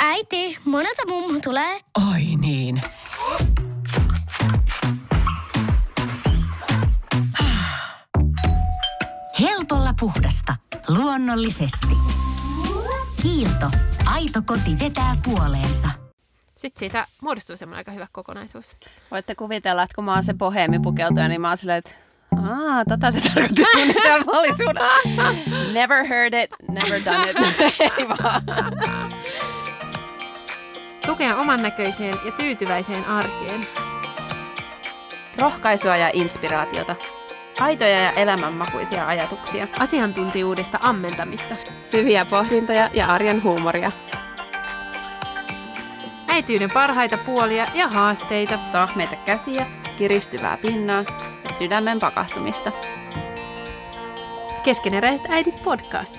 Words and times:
Äiti, 0.00 0.58
monelta 0.64 1.02
mummu 1.08 1.40
tulee? 1.40 1.80
Oi 2.10 2.22
niin. 2.40 2.80
Helpolla 9.40 9.94
puhdasta. 10.00 10.56
Luonnollisesti. 10.88 11.96
Kiilto. 13.22 13.70
Aito 14.04 14.42
koti 14.46 14.78
vetää 14.80 15.16
puoleensa. 15.24 15.88
Sitten 16.56 16.78
siitä 16.78 17.06
muodostuu 17.22 17.56
semmoinen 17.56 17.78
aika 17.80 17.90
hyvä 17.92 18.06
kokonaisuus. 18.12 18.76
Voitte 19.10 19.34
kuvitella, 19.34 19.82
että 19.82 19.94
kun 19.94 20.04
mä 20.04 20.14
oon 20.14 20.22
se 20.22 20.34
boheemi 20.34 20.78
pukeutuja, 20.78 21.28
niin 21.28 21.40
mä 21.40 21.48
oon 21.48 21.56
silleen, 21.56 21.78
että 21.78 21.90
Aa, 22.42 22.84
tota 22.88 23.12
se 23.12 23.20
tarkoitti 23.20 23.64
suunnitelmallisuuden. 23.72 24.84
Never 25.80 26.04
heard 26.06 26.34
it, 26.34 26.50
never 26.68 27.00
done 27.04 27.30
it. 27.30 27.36
Ei 27.98 28.08
vaan. 28.08 28.42
Tukea 31.06 31.36
oman 31.36 31.62
näköiseen 31.62 32.14
ja 32.24 32.32
tyytyväiseen 32.32 33.04
arkeen. 33.04 33.66
Rohkaisua 35.38 35.96
ja 35.96 36.10
inspiraatiota. 36.12 36.96
Aitoja 37.60 38.00
ja 38.00 38.10
elämänmakuisia 38.10 39.06
ajatuksia. 39.06 39.68
Asiantuntijuudesta 39.78 40.78
ammentamista. 40.82 41.56
Syviä 41.80 42.24
pohdintoja 42.24 42.90
ja 42.92 43.06
arjen 43.06 43.42
huumoria. 43.42 43.92
Äityyden 46.28 46.70
parhaita 46.70 47.18
puolia 47.18 47.66
ja 47.74 47.88
haasteita. 47.88 48.58
Tahmeita 48.72 49.16
käsiä, 49.16 49.66
kiristyvää 49.96 50.56
pinnaa 50.56 51.04
sydämen 51.58 52.00
pakahtumista. 52.00 52.72
Keskeneräiset 54.62 55.26
äidit 55.30 55.62
podcast. 55.62 56.16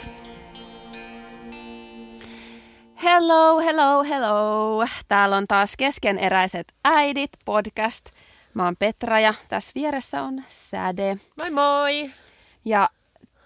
Hello, 3.04 3.60
hello, 3.60 4.04
hello. 4.04 4.86
Täällä 5.08 5.38
on 5.38 5.46
taas 5.48 5.74
Keskeneräiset 5.78 6.74
äidit 6.84 7.30
podcast. 7.46 8.06
Mä 8.54 8.66
oon 8.66 8.76
Petra 8.76 9.20
ja 9.20 9.34
tässä 9.50 9.72
vieressä 9.76 10.22
on 10.22 10.44
Säde. 10.50 11.18
Moi 11.38 11.52
moi! 11.52 12.12
Ja 12.66 12.90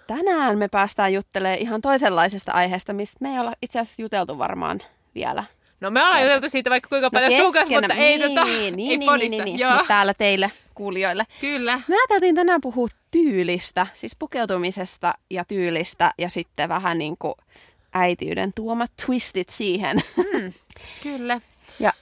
tänään 0.07 0.57
me 0.57 0.67
päästään 0.67 1.13
juttelemaan 1.13 1.59
ihan 1.59 1.81
toisenlaisesta 1.81 2.51
aiheesta, 2.51 2.93
mistä 2.93 3.17
me 3.21 3.33
ei 3.33 3.39
olla 3.39 3.53
itse 3.61 3.79
asiassa 3.79 4.01
juteltu 4.01 4.37
varmaan 4.37 4.79
vielä. 5.15 5.43
No 5.81 5.91
me 5.91 6.05
ollaan 6.05 6.21
juteltu 6.21 6.49
siitä 6.49 6.69
vaikka 6.69 6.89
kuinka 6.89 7.11
paljon 7.11 7.31
no, 7.31 7.45
sukas, 7.45 7.69
mutta 7.69 7.93
ei, 7.93 8.17
niin, 8.17 8.29
tota, 8.29 8.43
niin, 8.43 8.63
ei 8.63 8.71
niin, 8.71 9.03
podissa. 9.05 9.29
niin, 9.29 9.45
niin, 9.45 9.59
Joo. 9.59 9.71
Mutta 9.71 9.87
täällä 9.87 10.13
teille 10.13 10.51
kuulijoille. 10.79 11.25
Kyllä. 11.41 11.81
Me 11.87 11.95
ajateltiin 11.95 12.35
tänään 12.35 12.61
puhua 12.61 12.87
tyylistä, 13.11 13.87
siis 13.93 14.15
pukeutumisesta 14.19 15.13
ja 15.29 15.45
tyylistä 15.45 16.11
ja 16.17 16.29
sitten 16.29 16.69
vähän 16.69 16.97
niin 16.97 17.17
kuin 17.17 17.33
äitiyden 17.93 18.51
tuomat 18.55 18.91
twistit 19.05 19.49
siihen. 19.49 19.97
Kyllä. 21.03 21.41
Ja 21.79 21.93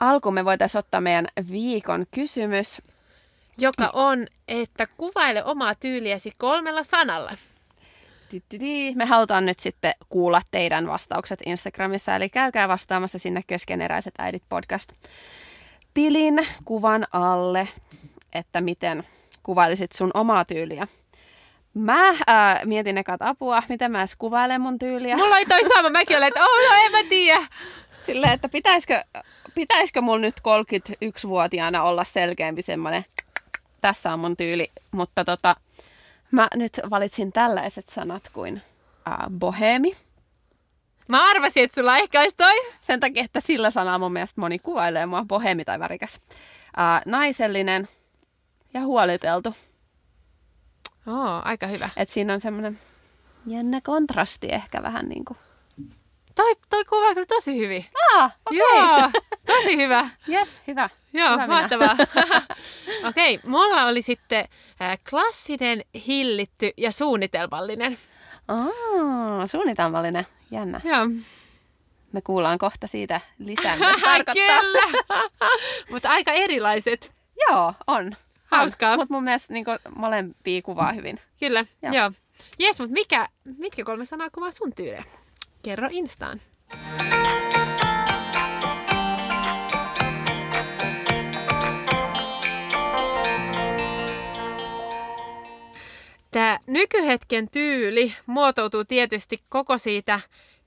alkuun 0.00 0.34
me 0.34 0.44
voitaisiin 0.44 0.78
ottaa 0.78 1.00
meidän 1.00 1.26
viikon 1.50 2.06
kysymys. 2.10 2.82
Joka 3.58 3.90
on, 3.92 4.26
että 4.48 4.86
kuvaile 4.86 5.44
omaa 5.44 5.74
tyyliäsi 5.74 6.32
kolmella 6.38 6.82
sanalla. 6.82 7.36
Me 8.94 9.04
halutaan 9.04 9.46
nyt 9.46 9.58
sitten 9.58 9.94
kuulla 10.08 10.42
teidän 10.50 10.86
vastaukset 10.86 11.40
Instagramissa, 11.46 12.16
eli 12.16 12.28
käykää 12.28 12.68
vastaamassa 12.68 13.18
sinne 13.18 13.42
Keskeneräiset 13.46 14.14
äidit 14.18 14.42
podcast 14.48 14.92
tilin 15.94 16.46
kuvan 16.64 17.06
alle, 17.12 17.68
että 18.32 18.60
miten 18.60 19.04
kuvailisit 19.42 19.92
sun 19.92 20.10
omaa 20.14 20.44
tyyliä. 20.44 20.86
Mä 21.74 22.14
ää, 22.26 22.60
mietin 22.64 22.98
ekat 22.98 23.22
apua, 23.22 23.62
miten 23.68 23.92
mä 23.92 23.98
edes 23.98 24.16
kuvailen 24.16 24.60
mun 24.60 24.78
tyyliä. 24.78 25.16
Mulla 25.16 25.36
oli 25.36 25.46
toi 25.46 25.68
sama, 25.74 25.90
mäkin 25.90 26.16
olen, 26.16 26.28
että 26.28 26.40
oh, 26.40 26.70
no 26.70 26.76
en 26.84 26.92
mä 26.92 27.02
tiedä. 27.08 27.46
Silleen, 28.06 28.32
että 28.32 28.48
pitäisikö, 28.48 29.02
pitäisikö 29.54 30.00
mun 30.00 30.20
nyt 30.20 30.34
31-vuotiaana 30.40 31.82
olla 31.82 32.04
selkeämpi 32.04 32.62
semmoinen, 32.62 33.04
tässä 33.80 34.12
on 34.12 34.20
mun 34.20 34.36
tyyli, 34.36 34.70
mutta 34.90 35.24
tota, 35.24 35.56
mä 36.30 36.48
nyt 36.54 36.80
valitsin 36.90 37.32
tällaiset 37.32 37.88
sanat 37.88 38.22
kuin 38.32 38.62
ää, 39.06 39.26
bohemi. 39.38 39.96
Mä 41.08 41.30
arvasin, 41.30 41.64
että 41.64 41.80
sulla 41.80 41.96
ehkä 41.96 42.20
olisi 42.20 42.36
toi. 42.36 42.72
Sen 42.80 43.00
takia, 43.00 43.24
että 43.24 43.40
sillä 43.40 43.70
sanaa 43.70 43.98
mun 43.98 44.12
mielestä 44.12 44.40
moni 44.40 44.58
kuvailee 44.58 45.06
mua 45.06 45.24
bohemi 45.28 45.64
tai 45.64 45.78
värikäs. 45.78 46.20
Ää, 46.76 47.02
naisellinen 47.06 47.88
ja 48.74 48.80
huoliteltu. 48.80 49.54
Oo, 51.06 51.42
aika 51.44 51.66
hyvä. 51.66 51.90
Et 51.96 52.08
siinä 52.08 52.34
on 52.34 52.40
semmoinen 52.40 52.78
jännä 53.46 53.80
kontrasti 53.80 54.48
ehkä 54.50 54.82
vähän 54.82 55.08
niin 55.08 55.24
kuin. 55.24 55.38
Toi, 56.34 56.54
toi 56.70 56.84
kuvaa 56.84 57.14
kyllä 57.14 57.26
tosi 57.26 57.58
hyvin. 57.58 57.86
Ah, 58.14 58.32
okei. 58.46 58.58
Joo, 58.58 59.10
tosi 59.46 59.76
hyvä. 59.76 60.08
Yes, 60.32 60.60
hyvä. 60.66 60.90
Joo, 61.12 61.32
Hyvä 61.32 61.46
mahtavaa. 61.46 61.96
Okei, 63.08 63.34
okay, 63.34 63.50
mulla 63.50 63.84
oli 63.84 64.02
sitten 64.02 64.48
äh, 64.82 64.98
klassinen, 65.10 65.84
hillitty 66.06 66.70
ja 66.76 66.92
suunnitelmallinen. 66.92 67.98
Aa, 68.48 69.46
suunnitelmallinen. 69.46 70.26
Jännä. 70.50 70.80
Joo. 70.84 71.06
Me 72.12 72.20
kuullaan 72.20 72.58
kohta 72.58 72.86
siitä 72.86 73.20
lisää, 73.38 73.76
mitä 73.76 73.92
tarkoittaa. 74.04 74.60
Kyllä. 74.60 74.82
Mutta 75.90 76.08
aika 76.08 76.32
erilaiset. 76.32 77.12
Joo, 77.48 77.74
on. 77.86 78.16
Hauskaa. 78.50 78.96
Mutta 78.96 79.14
mun 79.14 79.24
mielestä 79.24 79.52
niin 79.52 79.64
molempia 79.96 80.62
kuvaa 80.62 80.92
hyvin. 80.92 81.18
Kyllä, 81.40 81.64
Joo. 81.82 81.92
joo. 81.92 82.12
Jes, 82.58 82.80
mutta 82.80 82.92
mikä, 82.92 83.28
mitkä 83.58 83.84
kolme 83.84 84.04
sanaa 84.04 84.30
kuvaa 84.30 84.50
sun 84.50 84.72
tyyliä? 84.72 85.04
Kerro 85.62 85.88
Instaan. 85.90 86.40
Tämä 96.30 96.58
nykyhetken 96.66 97.50
tyyli 97.50 98.14
muotoutuu 98.26 98.84
tietysti 98.84 99.38
koko 99.48 99.78
siitä 99.78 100.20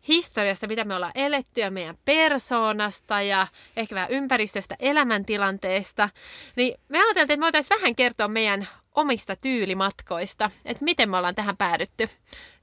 historiasta, 0.08 0.68
mitä 0.68 0.84
me 0.84 0.96
ollaan 0.96 1.12
eletty 1.16 1.62
ja 1.62 1.72
meidän 1.72 1.98
persoonasta 2.06 3.22
ja 3.22 3.48
ehkä 3.76 3.96
vähän 3.96 4.12
ympäristöstä, 4.12 4.76
elämäntilanteesta. 4.80 6.10
Niin 6.56 6.74
me 6.90 6.98
ajateltiin, 6.98 7.24
että 7.24 7.38
me 7.38 7.44
voitaisiin 7.44 7.80
vähän 7.80 7.96
kertoa 7.96 8.28
meidän 8.28 8.68
omista 8.96 9.36
tyylimatkoista, 9.36 10.52
että 10.66 10.84
miten 10.84 11.10
me 11.10 11.18
ollaan 11.18 11.36
tähän 11.36 11.58
päädytty. 11.58 12.10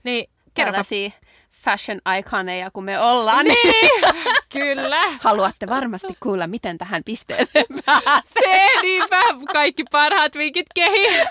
Niin 0.03 0.31
kerropa. 0.55 0.73
Tällaisia 0.73 1.11
fashion 1.53 2.01
iconeja, 2.19 2.71
kun 2.71 2.85
me 2.85 3.01
ollaan. 3.01 3.45
Niin, 3.45 4.03
kyllä. 4.59 5.03
Haluatte 5.21 5.67
varmasti 5.67 6.17
kuulla, 6.21 6.47
miten 6.47 6.79
tähän 6.79 7.05
pisteeseen 7.05 7.67
pääsee. 7.87 8.23
Se 8.43 8.81
niinpä, 8.83 9.23
kaikki 9.53 9.85
parhaat 9.91 10.35
vinkit 10.35 10.67
kehiin. 10.75 11.27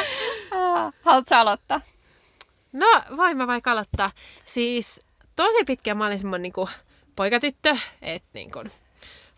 Haluatko 1.04 1.34
aloittaa? 1.34 1.80
No, 2.72 3.02
voin 3.16 3.36
mä 3.36 3.46
vaikka 3.46 3.72
aloittaa. 3.72 4.10
Siis 4.46 5.00
tosi 5.40 5.64
pitkään 5.64 5.96
mä 5.96 6.06
olin 6.06 6.18
semmonen 6.18 6.42
niinku 6.42 6.68
poikatyttö, 7.16 7.76
että 8.02 8.28
niinku 8.34 8.64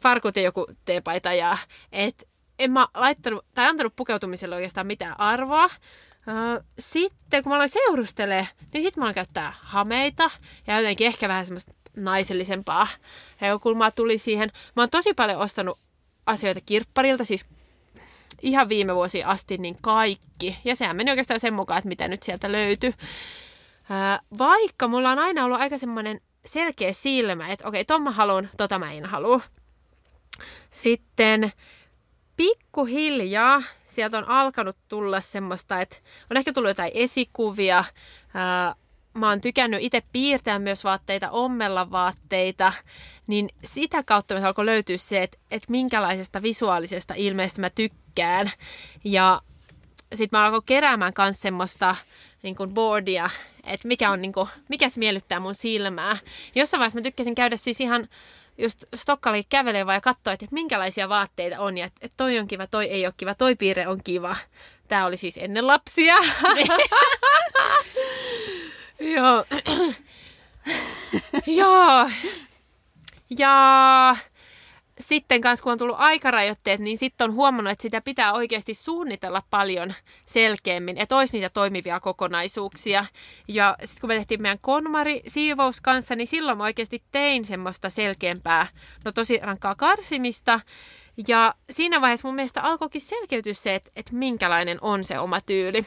farkut 0.01 0.37
ja 0.37 0.43
joku 0.43 0.67
teepaita 0.85 1.33
ja 1.33 1.59
et 1.93 2.29
en 2.59 2.71
mä 2.71 2.89
laittanut 2.95 3.45
tai 3.55 3.67
antanut 3.67 3.97
pukeutumiselle 3.97 4.55
oikeastaan 4.55 4.87
mitään 4.87 5.21
arvoa. 5.21 5.71
Sitten 6.79 7.43
kun 7.43 7.51
mä 7.51 7.57
aloin 7.57 7.69
seurustelemaan, 7.69 8.47
niin 8.73 8.83
sitten 8.83 9.01
mä 9.01 9.05
aloin 9.05 9.15
käyttää 9.15 9.55
hameita 9.61 10.31
ja 10.67 10.81
jotenkin 10.81 11.07
ehkä 11.07 11.29
vähän 11.29 11.47
semmoista 11.47 11.73
naisellisempaa 11.97 12.89
heukulmaa 13.41 13.91
tuli 13.91 14.19
siihen. 14.19 14.51
Mä 14.77 14.83
oon 14.83 14.91
tosi 14.91 15.15
paljon 15.15 15.41
ostanut 15.41 15.79
asioita 16.27 16.61
kirpparilta, 16.67 17.25
siis 17.25 17.47
ihan 18.43 18.69
viime 18.69 18.95
vuosi 18.95 19.25
asti 19.25 19.59
niin 19.59 19.77
kaikki. 19.81 20.59
Ja 20.65 20.77
sehän 20.77 20.97
meni 20.97 21.11
oikeastaan 21.11 21.41
sen 21.41 21.55
mukaan, 21.55 21.79
että 21.79 21.89
mitä 21.89 22.09
nyt 22.09 22.23
sieltä 22.23 22.53
löytyi. 22.53 22.95
Ää, 23.91 24.21
Vaikka 24.39 24.89
mulla 24.89 25.11
on 25.11 25.19
aina 25.19 25.45
ollut 25.45 25.61
aika 25.61 25.79
semmoinen 25.79 26.21
selkeä 26.47 26.93
silmä, 26.93 27.49
että 27.49 27.69
okei, 27.69 27.85
ton 27.85 28.03
mä 28.03 28.11
haluun, 28.11 28.49
tota 28.57 28.79
mä 28.79 28.93
en 28.93 29.07
halua. 29.07 29.41
Sitten 30.71 31.53
pikkuhiljaa 32.37 33.63
sieltä 33.85 34.19
on 34.19 34.29
alkanut 34.29 34.77
tulla 34.89 35.21
semmoista, 35.21 35.81
että 35.81 35.97
on 36.31 36.37
ehkä 36.37 36.53
tullut 36.53 36.71
jotain 36.71 36.93
esikuvia. 36.95 37.85
Ää, 38.35 38.75
Mä 39.15 39.29
oon 39.29 39.41
tykännyt 39.41 39.83
itse 39.83 40.03
piirtää 40.13 40.59
myös 40.59 40.85
vaatteita, 40.85 41.31
ommella 41.31 41.91
vaatteita, 41.91 42.73
niin 43.27 43.49
sitä 43.65 44.03
kautta 44.03 44.35
myös 44.35 44.45
alkoi 44.45 44.67
löytyä 44.67 44.97
se, 44.97 45.23
että, 45.23 45.39
että 45.51 45.71
minkälaisesta 45.71 46.43
visuaalisesta 46.43 47.15
ilmeestä 47.17 47.61
mä 47.61 47.71
tykkään. 47.71 48.51
Ja 49.05 49.41
sitten 50.15 50.39
mä 50.39 50.45
alkoin 50.45 50.63
keräämään 50.67 51.13
myös 51.19 51.41
semmoista 51.41 51.97
niin 52.43 52.57
kuin 52.57 52.75
boardia, 52.75 53.31
että 53.65 53.89
mikä, 53.89 54.11
on, 54.11 54.23
niin 54.23 54.33
kuin, 54.33 54.49
mikä 54.69 54.89
se 54.89 54.99
miellyttää 54.99 55.41
mun 55.41 55.55
silmää. 55.55 56.17
Jossain 56.55 56.79
vaiheessa 56.79 56.99
mä 56.99 57.03
tykkäsin 57.03 57.35
käydä 57.35 57.57
siis 57.57 57.81
ihan 57.81 58.09
just 58.59 58.85
Stokkaliin 58.95 59.45
kävelevä 59.49 59.95
ja 59.95 60.01
katsoa, 60.01 60.33
että 60.33 60.47
minkälaisia 60.51 61.09
vaatteita 61.09 61.61
on 61.61 61.79
ja 61.79 61.87
että 61.87 62.09
toi 62.17 62.39
on 62.39 62.49
kiva, 62.49 62.67
toi 62.67 62.85
ei 62.85 63.07
ole 63.07 63.15
kiva, 63.17 63.35
toi 63.35 63.57
piirre 63.57 63.89
on 63.89 64.01
kiva. 64.05 64.37
Tämä 64.89 65.07
oli 65.07 65.17
siis 65.17 65.37
ennen 65.39 65.67
lapsia. 65.67 66.17
Joo. 69.17 69.45
Joo. 71.47 72.11
Ja 73.39 74.17
sitten 75.01 75.41
kanssa 75.41 75.63
kun 75.63 75.73
on 75.73 75.79
tullut 75.79 75.97
aikarajoitteet, 75.99 76.81
niin 76.81 76.99
sitten 76.99 77.25
on 77.25 77.35
huomannut, 77.35 77.73
että 77.73 77.83
sitä 77.83 78.01
pitää 78.01 78.33
oikeasti 78.33 78.75
suunnitella 78.75 79.43
paljon 79.51 79.95
selkeämmin, 80.27 80.99
että 80.99 81.17
olisi 81.17 81.37
niitä 81.37 81.51
toimivia 81.51 82.01
kokonaisuuksia. 82.01 83.05
Ja 83.49 83.77
sitten 83.85 84.01
kun 84.01 84.09
me 84.09 84.15
tehtiin 84.15 84.43
meidän 84.43 84.59
konmari 84.61 85.23
siivous 85.27 85.81
kanssa, 85.81 86.17
niin 86.17 86.27
silloin 86.27 86.59
mä 86.59 86.65
oikeasti 86.65 87.03
tein 87.13 87.45
semmoista 87.45 87.91
selkeämpää, 87.91 88.67
no 89.05 89.13
tosi 89.13 89.39
rankkaa 89.43 89.75
karsimista. 89.75 90.61
Ja 91.29 91.55
siinä 91.71 92.01
vaiheessa 92.01 92.29
mun 92.29 92.35
mielestä 92.35 92.63
alkoikin 92.63 93.01
selkeytyä 93.01 93.55
se, 93.55 93.75
että, 93.75 93.91
että 93.97 94.15
minkälainen 94.15 94.79
on 94.81 95.05
se 95.05 95.19
oma 95.19 95.41
tyyli 95.41 95.87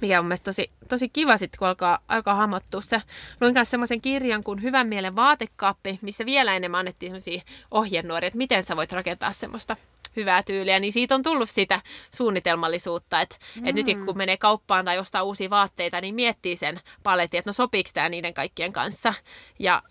mikä 0.00 0.18
on 0.18 0.26
mielestäni 0.26 0.44
tosi, 0.44 0.70
tosi 0.88 1.08
kiva 1.08 1.36
sitten, 1.36 1.58
kun 1.58 1.68
alkaa, 1.68 1.98
alkaa 2.08 2.34
hahmottua 2.34 2.80
se. 2.80 3.02
Luin 3.40 3.54
kanssa 3.54 3.70
semmoisen 3.70 4.00
kirjan 4.00 4.44
kuin 4.44 4.62
Hyvän 4.62 4.88
mielen 4.88 5.16
vaatekaappi, 5.16 5.98
missä 6.02 6.26
vielä 6.26 6.56
enemmän 6.56 6.78
annettiin 6.78 7.10
semmoisia 7.10 7.42
ohjenuoria, 7.70 8.26
että 8.26 8.38
miten 8.38 8.64
sä 8.64 8.76
voit 8.76 8.92
rakentaa 8.92 9.32
semmoista 9.32 9.76
hyvää 10.16 10.42
tyyliä, 10.42 10.80
niin 10.80 10.92
siitä 10.92 11.14
on 11.14 11.22
tullut 11.22 11.50
sitä 11.50 11.80
suunnitelmallisuutta, 12.14 13.20
että 13.20 13.36
mm. 13.60 13.66
et 13.66 13.74
nyt 13.74 13.86
kun 14.06 14.16
menee 14.16 14.36
kauppaan 14.36 14.84
tai 14.84 14.98
ostaa 14.98 15.22
uusia 15.22 15.50
vaatteita, 15.50 16.00
niin 16.00 16.14
miettii 16.14 16.56
sen 16.56 16.80
paletin, 17.02 17.38
että 17.38 17.48
no 17.48 17.52
sopiiko 17.52 17.90
tämä 17.94 18.08
niiden 18.08 18.34
kaikkien 18.34 18.72
kanssa. 18.72 19.14
Ja 19.58 19.82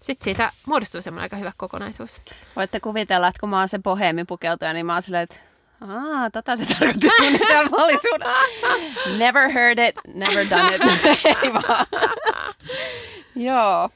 sitten 0.00 0.24
siitä 0.24 0.52
muodostuu 0.66 1.02
semmoinen 1.02 1.22
aika 1.22 1.36
hyvä 1.36 1.52
kokonaisuus. 1.56 2.20
Voitte 2.56 2.80
kuvitella, 2.80 3.28
että 3.28 3.40
kun 3.40 3.48
mä 3.48 3.58
oon 3.58 3.68
se 3.68 3.78
boheemi 3.78 4.24
pukeutuja, 4.24 4.72
niin 4.72 4.86
mä 4.86 4.92
oon 4.92 5.02
silleen, 5.02 5.22
että 5.22 5.49
Aa, 5.80 6.30
tota 6.30 6.56
se 6.56 6.64
tarkoitti 6.74 7.08
suunnitelmallisuuden. 7.18 8.28
Never 9.18 9.50
heard 9.52 9.78
it, 9.78 9.94
never 10.14 10.46
done 10.50 10.74
it. 10.74 10.82
Ei 11.42 11.52
vaan. 11.52 11.86
Joo. 13.34 13.90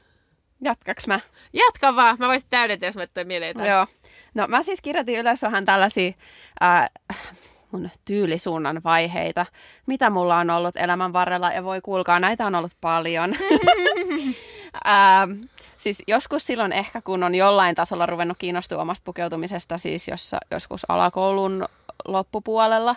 Jatkaks 0.61 1.07
mä? 1.07 1.19
Jatka 1.53 1.95
vaan. 1.95 2.15
Mä 2.19 2.27
voisin 2.27 2.49
täydentää, 2.49 2.87
jos 2.87 2.95
mä 2.95 3.07
toi 3.07 3.25
mieleen 3.25 3.49
jotain. 3.49 3.69
Joo. 3.69 3.87
No 4.33 4.47
mä 4.47 4.63
siis 4.63 4.81
kirjoitin 4.81 5.19
ylös 5.19 5.41
vähän 5.41 5.65
tällaisia 5.65 6.11
äh, 6.63 6.89
mun 7.71 7.89
tyylisuunnan 8.05 8.81
vaiheita, 8.83 9.45
mitä 9.85 10.09
mulla 10.09 10.37
on 10.37 10.49
ollut 10.49 10.77
elämän 10.77 11.13
varrella. 11.13 11.51
Ja 11.51 11.63
voi 11.63 11.81
kuulkaa, 11.81 12.19
näitä 12.19 12.45
on 12.45 12.55
ollut 12.55 12.77
paljon. 12.81 13.35
äh, 14.87 15.27
Siis 15.77 16.03
joskus 16.07 16.47
silloin 16.47 16.71
ehkä, 16.71 17.01
kun 17.01 17.23
on 17.23 17.35
jollain 17.35 17.75
tasolla 17.75 18.05
ruvennut 18.05 18.37
kiinnostua 18.37 18.81
omasta 18.81 19.05
pukeutumisesta, 19.05 19.77
siis 19.77 20.07
jossa, 20.07 20.37
joskus 20.51 20.85
alakoulun 20.89 21.65
loppupuolella, 22.07 22.95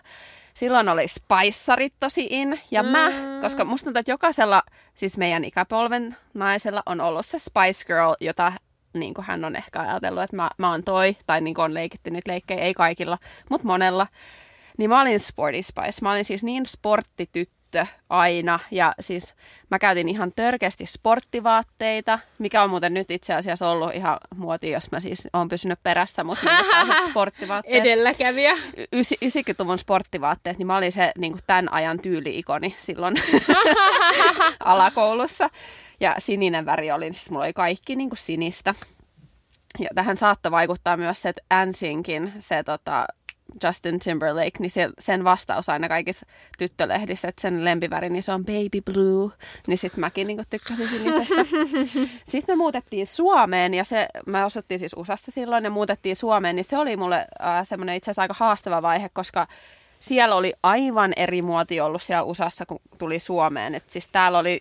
silloin 0.55 0.89
oli 0.89 1.09
spaissarit 1.09 1.95
tosi 2.01 2.27
in. 2.31 2.61
Ja 2.71 2.83
mm. 2.83 2.89
mä, 2.89 3.11
koska 3.41 3.65
musta 3.65 3.85
tuntuu, 3.85 4.01
että 4.01 4.13
jokaisella, 4.13 4.63
siis 4.95 5.19
meidän 5.19 5.45
ikäpolven 5.45 6.17
naisella 6.35 6.83
on 6.87 7.01
ollut 7.01 7.27
se 7.27 7.39
Spice 7.39 7.85
Girl, 7.87 8.15
jota 8.21 8.53
niin 8.93 9.15
kuin 9.15 9.25
hän 9.25 9.45
on 9.45 9.57
ehkä 9.57 9.81
ajatellut, 9.81 10.23
että 10.23 10.37
mä, 10.37 10.51
mä 10.59 10.71
oon 10.71 10.85
toi, 10.85 11.17
tai 11.27 11.41
niin 11.41 11.55
kuin 11.55 11.65
on 11.65 11.75
leikitty 11.75 12.11
nyt 12.11 12.27
leikkejä, 12.27 12.61
ei 12.61 12.75
kaikilla, 12.75 13.19
mutta 13.51 13.67
monella. 13.67 14.07
Niin 14.79 14.91
mä 14.91 15.01
olin 15.01 15.21
Sporty 15.21 15.63
Spice. 15.63 16.03
Mä 16.03 16.13
olin 16.13 16.25
siis 16.25 16.45
niin 16.45 16.67
sporttityttö 16.67 17.58
tyttö 17.71 17.87
aina. 18.09 18.59
Ja 18.71 18.95
siis 19.01 19.35
mä 19.71 19.79
käytin 19.79 20.09
ihan 20.09 20.33
törkeästi 20.37 20.87
sporttivaatteita, 20.87 22.19
mikä 22.39 22.63
on 22.63 22.71
muuten 22.71 22.95
nyt 22.95 23.11
itse 23.11 23.35
asiassa 23.35 23.71
ollut 23.71 23.95
ihan 23.95 24.19
muoti, 24.37 24.71
jos 24.71 24.91
mä 24.91 25.01
siis 25.01 25.29
oon 25.33 25.49
pysynyt 25.49 25.83
perässä, 25.83 26.25
mutta 26.25 26.47
niin 26.47 27.09
sporttivaatteet. 27.11 27.81
Edelläkävijä. 27.81 28.55
90-luvun 28.97 29.79
sporttivaatteet, 29.79 30.59
niin 30.59 30.67
mä 30.67 30.77
olin 30.77 30.93
se 30.93 31.13
niin 31.19 31.33
kuin 31.33 31.43
tämän 31.47 31.73
ajan 31.73 32.01
tyyli-ikoni 32.01 32.75
silloin 32.79 33.15
alakoulussa. 34.65 35.51
Ja 36.01 36.15
sininen 36.19 36.67
väri 36.67 36.93
oli, 36.93 37.13
siis 37.13 37.31
mulla 37.31 37.45
oli 37.45 37.53
kaikki 37.53 37.97
niin 37.97 38.11
kuin 38.11 38.19
sinistä. 38.19 38.75
Ja 39.79 39.89
tähän 39.95 40.17
saattoi 40.17 40.53
vaikuttaa 40.53 40.97
myös 40.97 41.23
se, 41.23 41.29
että 41.29 41.43
Ansinkin 41.51 42.33
se 42.39 42.63
tota, 42.63 43.07
Justin 43.65 43.99
Timberlake, 43.99 44.59
niin 44.59 44.71
se, 44.71 44.89
sen 44.99 45.25
vastaus 45.25 45.69
aina 45.69 45.89
kaikissa 45.89 46.27
tyttölehdissä, 46.59 47.29
että 47.29 47.43
sen 47.43 47.65
lempiväri, 47.65 48.11
niin 48.11 48.23
se 48.23 48.33
on 48.33 48.45
baby 48.45 48.81
blue, 48.93 49.33
niin 49.67 49.79
sitten 49.79 50.01
mäkin 50.01 50.27
niin 50.27 50.41
tykkäsin 50.51 50.89
sinisestä. 50.89 51.45
sitten 52.31 52.53
me 52.53 52.57
muutettiin 52.57 53.07
Suomeen, 53.07 53.75
ja 53.75 53.85
se, 53.85 54.09
me 54.27 54.45
osuttiin 54.45 54.79
siis 54.79 54.95
USAsta 54.97 55.31
silloin, 55.31 55.65
ja 55.65 55.71
muutettiin 55.71 56.17
Suomeen, 56.17 56.57
niin 56.57 56.65
se 56.65 56.79
oli 56.79 56.97
mulle 56.97 57.17
äh, 57.17 57.67
semmoinen 57.67 57.97
itse 57.97 58.11
asiassa 58.11 58.23
aika 58.23 58.35
haastava 58.39 58.83
vaihe, 58.83 59.09
koska 59.09 59.47
siellä 60.01 60.35
oli 60.35 60.53
aivan 60.63 61.13
eri 61.17 61.43
muoti 61.43 61.81
ollut 61.81 62.03
siellä 62.03 62.23
USAssa, 62.23 62.67
kun 62.67 62.81
tuli 62.99 63.19
Suomeen. 63.19 63.75
Et 63.75 63.91
siis 63.91 64.09
täällä 64.09 64.39
oli 64.39 64.61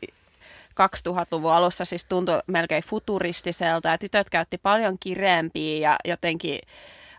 2000-luvun 0.82 1.54
alussa 1.54 1.86
siis 1.86 2.06
tuntui 2.06 2.40
melkein 2.48 2.84
futuristiselta, 2.84 3.90
ja 3.90 3.98
tytöt 3.98 4.30
käytti 4.30 4.58
paljon 4.58 4.98
kireempiä 5.00 5.90
ja 5.90 5.96
jotenkin 6.06 6.60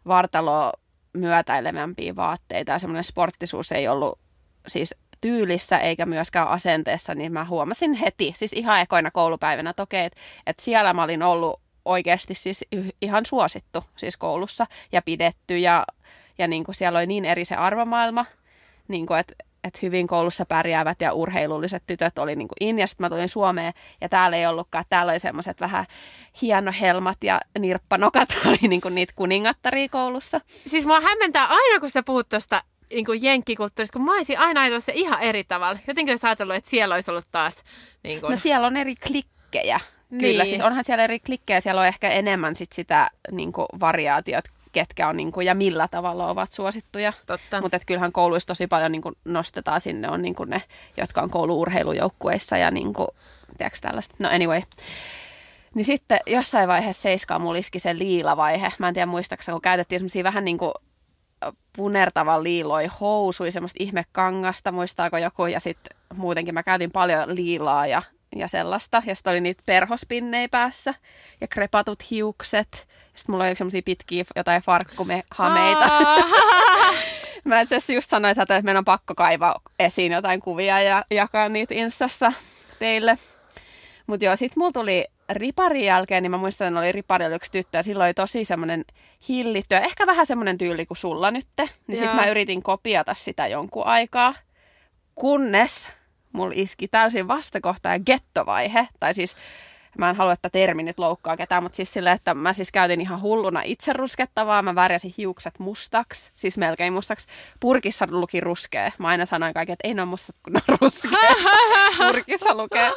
vartalo 0.06 0.73
myötäilevämpiä 1.12 2.16
vaatteita. 2.16 2.72
Ja 2.72 2.78
semmoinen 2.78 3.05
sporttisuus 3.05 3.72
ei 3.72 3.88
ollut 3.88 4.19
siis 4.66 4.94
tyylissä 5.20 5.78
eikä 5.78 6.06
myöskään 6.06 6.49
asenteessa, 6.49 7.14
niin 7.14 7.32
mä 7.32 7.44
huomasin 7.44 7.93
heti, 7.93 8.32
siis 8.37 8.52
ihan 8.52 8.81
ekoina 8.81 9.10
koulupäivänä 9.10 9.72
toki, 9.72 9.96
että, 9.96 10.20
että 10.46 10.62
siellä 10.62 10.93
mä 10.93 11.02
olin 11.02 11.22
ollut 11.22 11.60
oikeasti 11.84 12.34
siis 12.34 12.64
ihan 13.02 13.26
suosittu 13.26 13.84
siis 13.96 14.16
koulussa 14.16 14.66
ja 14.93 15.02
pidetty 15.02 15.58
ja, 15.58 15.84
ja 16.38 16.49
niin 16.49 16.64
kuin 16.64 16.75
siellä 16.75 16.99
oli 16.99 17.06
niin 17.06 17.25
eri 17.25 17.44
se 17.44 17.55
arvomaailma, 17.55 18.26
niin 18.88 19.06
kuin, 19.06 19.20
että, 19.20 19.34
että 19.64 19.78
hyvin 19.82 20.06
koulussa 20.06 20.46
pärjäävät 20.46 21.00
ja 21.00 21.12
urheilulliset 21.12 21.82
tytöt 21.87 22.19
oli 22.19 22.37
niin 22.37 22.49
kuin 22.49 22.69
in, 22.69 22.78
ja 22.78 22.87
sitten 22.87 23.05
mä 23.05 23.10
tulin 23.10 23.28
Suomeen, 23.28 23.72
ja 24.00 24.08
täällä 24.08 24.37
ei 24.37 24.46
ollutkaan, 24.46 24.84
täällä 24.88 25.12
oli 25.12 25.19
semmoiset 25.19 25.60
vähän 25.60 25.87
hienohelmat 26.43 27.25
ja 27.25 27.40
nirppanokat, 27.58 28.28
oli 28.49 28.69
niin 28.69 28.81
kuin 28.81 28.94
niitä 28.94 29.12
kuningattaria 29.16 29.88
koulussa. 29.88 30.40
Siis 30.66 30.87
mua 30.87 31.00
hämmentää 31.00 31.46
aina, 31.46 31.81
kun 31.81 31.90
sä 31.90 32.02
puhut 32.02 32.28
tuosta 32.28 32.62
niin 32.93 33.05
kuin 33.05 33.22
jenkkikulttuurista, 33.22 33.99
kun 33.99 34.06
mä 34.06 34.16
olisin 34.16 34.38
aina 34.38 34.60
ajatellut 34.60 34.84
se 34.84 34.93
ihan 34.94 35.20
eri 35.20 35.44
tavalla. 35.44 35.78
Jotenkin 35.87 36.12
olisi 36.12 36.26
ajatellut, 36.26 36.56
että 36.56 36.70
siellä 36.70 36.94
olisi 36.94 37.10
ollut 37.10 37.26
taas... 37.31 37.62
Niin 38.05 38.20
kuin... 38.20 38.31
No 38.31 38.37
siellä 38.37 38.66
on 38.66 38.76
eri 38.76 38.94
klikkejä. 38.96 39.81
Kyllä, 40.10 40.43
niin. 40.43 40.46
siis 40.46 40.60
onhan 40.60 40.84
siellä 40.84 41.05
eri 41.05 41.20
klikkejä, 41.20 41.60
siellä 41.60 41.81
on 41.81 41.87
ehkä 41.87 42.10
enemmän 42.10 42.55
sit 42.55 42.72
sitä 42.72 43.10
niin 43.32 43.52
kuin, 43.52 43.66
variaatiot, 43.81 44.44
ketkä 44.79 45.09
on 45.09 45.17
niin 45.17 45.33
kuin, 45.33 45.47
ja 45.47 45.55
millä 45.55 45.89
tavalla 45.91 46.27
ovat 46.27 46.53
suosittuja. 46.53 47.13
Totta. 47.27 47.61
Mutta 47.61 47.79
kyllähän 47.87 48.13
kouluissa 48.13 48.47
tosi 48.47 48.67
paljon 48.67 48.93
niin 48.93 49.03
kuin, 49.03 49.15
nostetaan 49.25 49.81
sinne, 49.81 50.09
on 50.09 50.23
niin 50.23 50.35
kuin 50.35 50.51
ne, 50.51 50.63
jotka 50.97 51.23
on 51.23 51.31
kouluurheilujoukkueissa 51.31 52.57
ja 52.57 52.71
niin 52.71 52.93
kuin, 52.93 53.09
tiedätkö 53.59 53.79
tällaista. 53.83 54.15
No 54.19 54.29
anyway. 54.29 54.63
Niin 55.75 55.85
sitten 55.85 56.19
jossain 56.27 56.69
vaiheessa 56.69 57.03
seiskaa 57.03 57.39
mulla 57.39 57.58
iski 57.58 57.79
se 57.79 57.99
liilavaihe. 57.99 58.73
Mä 58.79 58.89
en 58.89 58.94
tiedä 58.94 59.06
muistaakseni, 59.06 59.55
kun 59.55 59.63
käytettiin 59.63 59.99
semmoisia 59.99 60.25
vähän 60.25 60.44
niin 60.44 60.58
kuin 60.58 60.73
punertavan 61.77 62.43
liiloi 62.43 62.87
housui, 63.01 63.51
semmoista 63.51 63.82
ihmekangasta, 63.82 64.73
muistaako 64.73 65.19
joku, 65.19 65.47
ja 65.47 65.61
sitten 65.61 65.97
muutenkin 66.15 66.55
mä 66.55 66.63
käytin 66.63 66.91
paljon 66.91 67.35
liilaa 67.35 67.87
ja, 67.87 68.03
ja 68.37 68.49
sellaista, 68.49 69.03
ja 69.06 69.15
sitten 69.15 69.31
oli 69.31 69.41
niitä 69.41 69.63
perhospinnejä 69.67 70.49
päässä, 70.49 70.94
ja 71.41 71.49
krepatut 71.49 72.11
hiukset, 72.11 72.89
sitten 73.19 73.32
mulla 73.32 73.44
oli 73.44 73.55
semmoisia 73.55 73.82
pitkiä 73.84 74.25
jotain 74.37 74.63
farkkuhameita. 74.63 75.89
Mä 77.44 77.60
itse 77.60 77.77
asiassa 77.77 77.93
just 77.93 78.10
sanoin, 78.10 78.41
että 78.41 78.63
meidän 78.63 78.79
on 78.79 78.84
pakko 78.84 79.15
kaivaa 79.15 79.60
esiin 79.79 80.13
jotain 80.13 80.41
kuvia 80.41 80.81
ja 80.81 81.05
jakaa 81.10 81.48
niitä 81.48 81.75
Instassa 81.75 82.32
teille. 82.79 83.19
Mutta 84.06 84.25
joo, 84.25 84.37
sitten 84.37 84.60
mulla 84.60 84.72
tuli 84.72 85.05
riparin 85.31 85.84
jälkeen, 85.84 86.22
niin 86.22 86.31
mä 86.31 86.37
muistan, 86.37 86.69
että 86.69 86.81
oli 86.81 86.93
ripari 86.93 87.27
oli 87.27 87.34
yksi 87.34 87.53
tyttö 87.53 87.79
ja 87.79 87.82
silloin 87.82 88.06
oli 88.06 88.15
tosi 88.15 88.44
semmoinen 88.44 88.84
hillitty 89.29 89.75
ja 89.75 89.81
ehkä 89.81 90.06
vähän 90.06 90.27
semmoinen 90.27 90.58
tyyli 90.58 90.87
kuin 90.87 90.98
sulla 90.98 91.31
nytte. 91.31 91.69
Niin 91.87 91.96
sitten 91.96 92.17
mä 92.17 92.27
yritin 92.27 92.63
kopiata 92.63 93.15
sitä 93.15 93.46
jonkun 93.46 93.87
aikaa, 93.87 94.34
kunnes 95.15 95.93
mulla 96.32 96.53
iski 96.56 96.89
täysin 96.89 97.29
vastakohta 97.29 97.89
ja 97.89 97.98
gettovaihe. 97.98 98.89
Tai 99.01 99.15
siis 99.15 99.37
mä 99.99 100.11
en 100.11 100.17
halua, 100.17 100.33
että 100.33 100.51
termi 100.51 100.83
nyt 100.83 100.99
loukkaa 100.99 101.37
ketään, 101.37 101.63
mutta 101.63 101.77
siis 101.77 101.93
silleen, 101.93 102.17
että 102.17 102.35
mä 102.35 102.53
siis 102.53 102.73
käytin 102.73 103.01
ihan 103.01 103.23
hulluna 103.23 103.63
itse 103.65 103.93
ruskettavaa. 103.93 104.63
Mä 104.63 104.75
värjäsin 104.75 105.15
hiukset 105.19 105.59
mustaksi, 105.59 106.33
siis 106.37 106.59
melkein 106.59 106.93
mustaksi. 106.93 107.29
Purkissa 107.61 108.07
luki 108.11 108.41
ruskea. 108.41 108.93
Mä 108.99 109.09
aina 109.09 109.27
sanoin 109.27 109.55
kaiken, 109.55 109.73
että 109.73 109.89
ei 109.89 109.95
ne 109.95 110.03
ole 110.03 110.09
mustat, 110.09 110.37
kun 110.43 110.53
ne 110.53 110.61
on 110.69 110.79
ruskea. 110.81 111.19
Purkissa 111.99 112.55
lukee. 112.55 112.93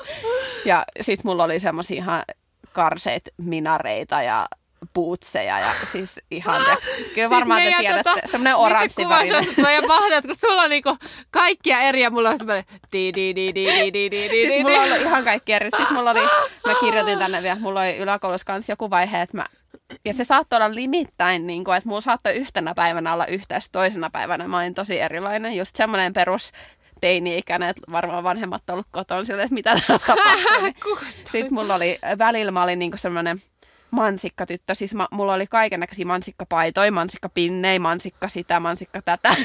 Ja 0.65 0.85
sit 1.01 1.23
mulla 1.23 1.43
oli 1.43 1.59
semmosia 1.59 1.97
ihan 1.97 2.23
karseita 2.71 3.31
minareita 3.37 4.21
ja 4.21 4.47
bootseja 4.93 5.59
ja 5.59 5.73
siis 5.83 6.19
ihan, 6.31 6.61
ah, 6.61 6.67
ja, 6.67 6.75
kyllä 6.75 7.13
siis 7.15 7.29
varmaan 7.29 7.61
te 7.61 7.69
tota- 7.69 7.79
tiedätte, 7.79 8.09
tota, 8.09 8.27
semmoinen 8.27 8.55
oranssi 8.55 9.09
värinen. 9.09 9.45
Meidän 9.61 10.13
että 10.13 10.27
kun 10.27 10.35
sulla 10.35 10.61
on 10.61 10.69
niinku 10.69 10.97
kaikkia 11.31 11.81
eri 11.81 12.01
ja 12.01 12.09
mulla 12.09 12.29
on 12.29 12.37
semmoinen 12.37 12.65
di 12.91 13.13
di 13.15 13.35
di 13.35 13.55
di 13.55 13.65
di 13.65 13.93
di 13.93 14.09
di 14.11 14.29
Siis 14.29 14.61
mulla 14.63 14.81
oli 14.81 15.01
ihan 15.01 15.23
kaikki 15.23 15.53
eri. 15.53 15.69
Sitten 15.77 15.93
mulla 15.93 16.11
oli, 16.11 16.21
mä 16.67 16.75
kirjoitin 16.79 17.19
tänne 17.19 17.43
vielä, 17.43 17.59
mulla 17.59 17.81
oli 17.81 17.97
yläkoulussa 17.97 18.45
kanssa 18.45 18.71
joku 18.71 18.89
vaihe, 18.89 19.21
että 19.21 19.37
mä 19.37 19.45
ja 20.05 20.13
se 20.13 20.23
saattoi 20.23 20.57
olla 20.57 20.75
limittäin, 20.75 21.47
niin 21.47 21.63
kuin, 21.63 21.77
että 21.77 21.89
mulla 21.89 22.01
saattoi 22.01 22.33
yhtenä 22.33 22.73
päivänä 22.73 23.13
olla 23.13 23.25
yhteys 23.25 23.69
toisena 23.71 24.09
päivänä. 24.09 24.47
Mä 24.47 24.57
olin 24.57 24.73
tosi 24.73 24.99
erilainen, 24.99 25.55
just 25.55 25.75
semmoinen 25.75 26.13
perus 26.13 26.51
teini-ikäinen, 27.01 27.69
että 27.69 27.81
varmaan 27.91 28.23
vanhemmat 28.23 28.69
on 28.69 28.73
ollut 28.73 28.87
kotona 28.91 29.23
siltä, 29.23 29.43
että 29.43 29.53
mitä 29.53 29.75
tapahtuu. 29.87 30.61
Niin 30.61 30.75
Sitten 31.31 31.53
mulla 31.53 31.75
oli, 31.75 31.99
välillä 32.17 32.51
mä 32.51 32.63
olin 32.63 32.79
niin 32.79 32.91
semmoinen 32.95 33.41
mansikkatyttö, 33.91 34.75
siis 34.75 34.95
ma, 34.95 35.07
mulla 35.11 35.33
oli 35.33 35.47
kaikennäköisiä 35.47 36.05
mansikkapaitoja, 36.05 36.91
mansikkapinnei, 36.91 37.79
mansikka 37.79 38.27
sitä, 38.27 38.59
mansikka 38.59 39.01
tätä. 39.01 39.35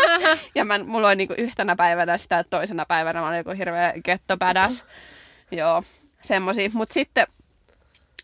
ja 0.54 0.64
mä, 0.64 0.78
mulla 0.78 1.08
oli 1.08 1.16
niinku 1.16 1.34
yhtenä 1.38 1.76
päivänä 1.76 2.18
sitä, 2.18 2.38
että 2.38 2.56
toisena 2.56 2.86
päivänä 2.86 3.20
mä 3.20 3.28
olin 3.28 3.38
joku 3.38 3.50
hirveä 3.50 3.94
gettopädäs. 4.04 4.84
Joo, 5.50 5.82
semmosia. 6.22 6.70
Mutta 6.72 6.94
sitten 6.94 7.26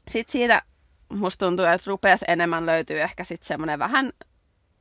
sit 0.09 0.29
siitä 0.29 0.63
musta 1.09 1.47
tuntuu, 1.47 1.65
että 1.65 1.91
rupes 1.91 2.25
enemmän 2.29 2.67
löytyy 2.67 3.01
ehkä 3.01 3.25
sitten 3.25 3.47
semmoinen 3.47 3.79
vähän, 3.79 4.13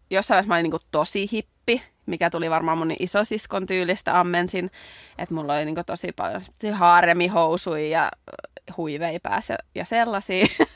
jossain 0.10 0.36
vaiheessa 0.36 0.48
mä 0.48 0.56
olin 0.56 0.64
niinku 0.64 0.80
tosi 0.92 1.30
hippi, 1.32 1.84
mikä 2.06 2.30
tuli 2.30 2.50
varmaan 2.50 2.78
mun 2.78 2.96
isosiskon 3.00 3.66
tyylistä 3.66 4.20
ammensin, 4.20 4.72
että 5.18 5.36
mulla 5.36 5.54
oli 5.54 5.66
niinku 5.66 5.84
tosi 5.86 6.12
paljon 6.12 6.42
haaremihousuja 6.74 7.88
ja 7.88 8.12
huivei 8.78 9.20
päässä 9.20 9.56
ja 9.76 9.86
sellaisia. 9.86 10.46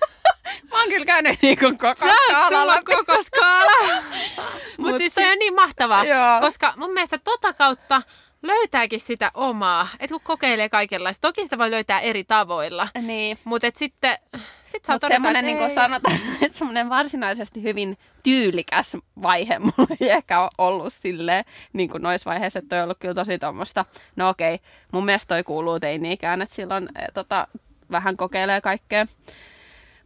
Mä 0.72 0.80
oon 0.80 0.90
kyllä 0.90 1.06
käynyt 1.06 1.42
niinku 1.42 1.66
koko 1.66 2.08
skaalalla. 2.28 2.76
koko 2.86 3.24
skaala. 3.24 4.02
Mutta 4.78 4.98
siis 4.98 5.16
se 5.16 5.32
on 5.32 5.40
niin 5.40 5.56
mahtavaa, 5.56 6.06
Joo. 6.06 6.42
koska 6.42 6.74
mun 6.78 6.94
mielestä 6.94 7.18
tota 7.18 7.54
kautta 7.54 8.02
löytääkin 8.42 9.00
sitä 9.00 9.32
omaa. 9.34 9.88
Että 10.00 10.14
kun 10.14 10.22
kokeilee 10.24 10.70
kaikenlaista. 10.70 11.28
Toki 11.28 11.44
sitä 11.44 11.58
voi 11.58 11.72
löytää 11.72 12.00
eri 12.00 12.24
tavoilla. 12.24 12.88
Niin. 13.02 13.38
Mutta 13.44 13.68
sitten 13.76 14.18
sit 14.66 14.86
saa 14.86 15.00
todeta, 15.00 15.14
semmoinen, 15.14 15.46
niin 15.46 15.58
kuin 15.58 15.70
sanotaan, 15.70 16.16
että 16.42 16.58
semmoinen 16.58 16.90
varsinaisesti 16.90 17.64
hyvin 17.64 17.98
tyylikäs 18.24 18.98
vaihe 19.22 19.60
mulla 19.60 19.96
ei 20.02 20.10
ehkä 20.10 20.40
ole 20.40 20.50
ollut 20.58 20.94
silleen, 20.94 21.46
niin 21.74 21.90
kuin 21.90 22.04
noissa 22.04 22.30
vaiheissa, 22.30 22.60
että 22.60 22.70
toi 22.70 22.80
on 22.80 22.84
ollut 22.84 22.98
kyllä 23.00 23.14
tosi 23.14 23.40
tuommoista. 23.40 23.86
No 24.16 24.30
okei, 24.30 24.60
mun 24.92 25.06
mielestä 25.06 25.36
toi 25.36 25.44
kuuluu 25.44 25.80
teini-ikään, 25.80 26.42
että 26.42 26.56
silloin 26.56 26.90
eh, 27.00 27.08
tota, 27.14 27.48
vähän 27.92 28.18
kokeilee 28.18 28.62
kaikkea. 28.62 29.06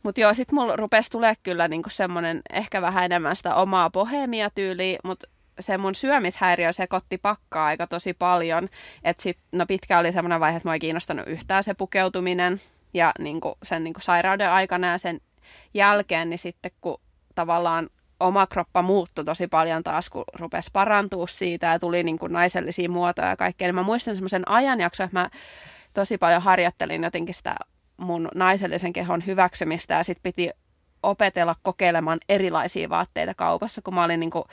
Mutta 0.03 0.22
joo, 0.22 0.34
sit 0.34 0.51
mulla 0.51 0.75
rupesi 0.75 1.12
tulee 1.12 1.34
kyllä 1.43 1.67
niinku 1.67 1.89
semmoinen 1.89 2.41
ehkä 2.53 2.81
vähän 2.81 3.05
enemmän 3.05 3.36
sitä 3.36 3.55
omaa 3.55 3.89
bohemia-tyyliä, 3.89 5.00
mutta 5.03 5.27
se 5.60 5.77
mun 5.77 5.96
syömishäiriö 5.96 6.72
sekoitti 6.72 7.17
pakkaa 7.17 7.65
aika 7.65 7.88
tosi 7.88 8.13
paljon. 8.13 8.70
Et 9.03 9.20
sit, 9.20 9.38
no 9.51 9.65
pitkä 9.65 10.00
oli 10.00 10.12
semmoinen 10.12 10.39
vaihe, 10.39 10.58
että 10.58 10.67
mua 10.67 10.74
ei 10.74 10.79
kiinnostanut 10.79 11.27
yhtään 11.27 11.63
se 11.63 11.74
pukeutuminen. 11.74 12.62
Ja 12.93 13.12
niinku 13.20 13.58
sen 13.63 13.84
niinku 13.84 14.01
sairauden 14.01 14.50
aikana 14.50 14.91
ja 14.91 14.98
sen 14.98 15.22
jälkeen, 15.74 16.29
niin 16.29 16.39
sitten 16.39 16.72
kun 16.81 17.01
tavallaan 17.36 17.89
oma 18.20 18.48
kroppa 18.48 18.81
muuttui 18.81 19.25
tosi 19.25 19.48
paljon 19.48 19.84
taas, 19.84 20.10
kun 20.10 20.24
rupesi 20.34 20.70
parantua 20.74 21.27
siitä 21.27 21.67
ja 21.67 21.79
tuli 21.79 22.03
niin 22.03 22.20
kuin 22.20 22.34
naisellisia 22.34 22.89
muotoja 22.89 23.27
ja 23.27 23.38
kaikkea. 23.38 23.67
Niin 23.67 23.75
mä 23.75 23.84
muistan 23.84 24.15
semmoisen 24.15 24.50
ajanjakson, 24.50 25.05
että 25.05 25.20
mä 25.20 25.29
tosi 25.93 26.17
paljon 26.17 26.41
harjoittelin 26.41 27.03
jotenkin 27.03 27.36
sitä 27.36 27.55
mun 28.01 28.29
naisellisen 28.36 28.93
kehon 28.93 29.25
hyväksymistä 29.25 29.93
ja 29.93 30.03
sitten 30.03 30.34
piti 30.34 30.50
opetella 31.03 31.55
kokeilemaan 31.62 32.20
erilaisia 32.29 32.89
vaatteita 32.89 33.34
kaupassa, 33.34 33.81
kun 33.81 33.93
mä 33.93 34.03
olin 34.03 34.20
niin 34.20 34.31
kuin, 34.31 34.46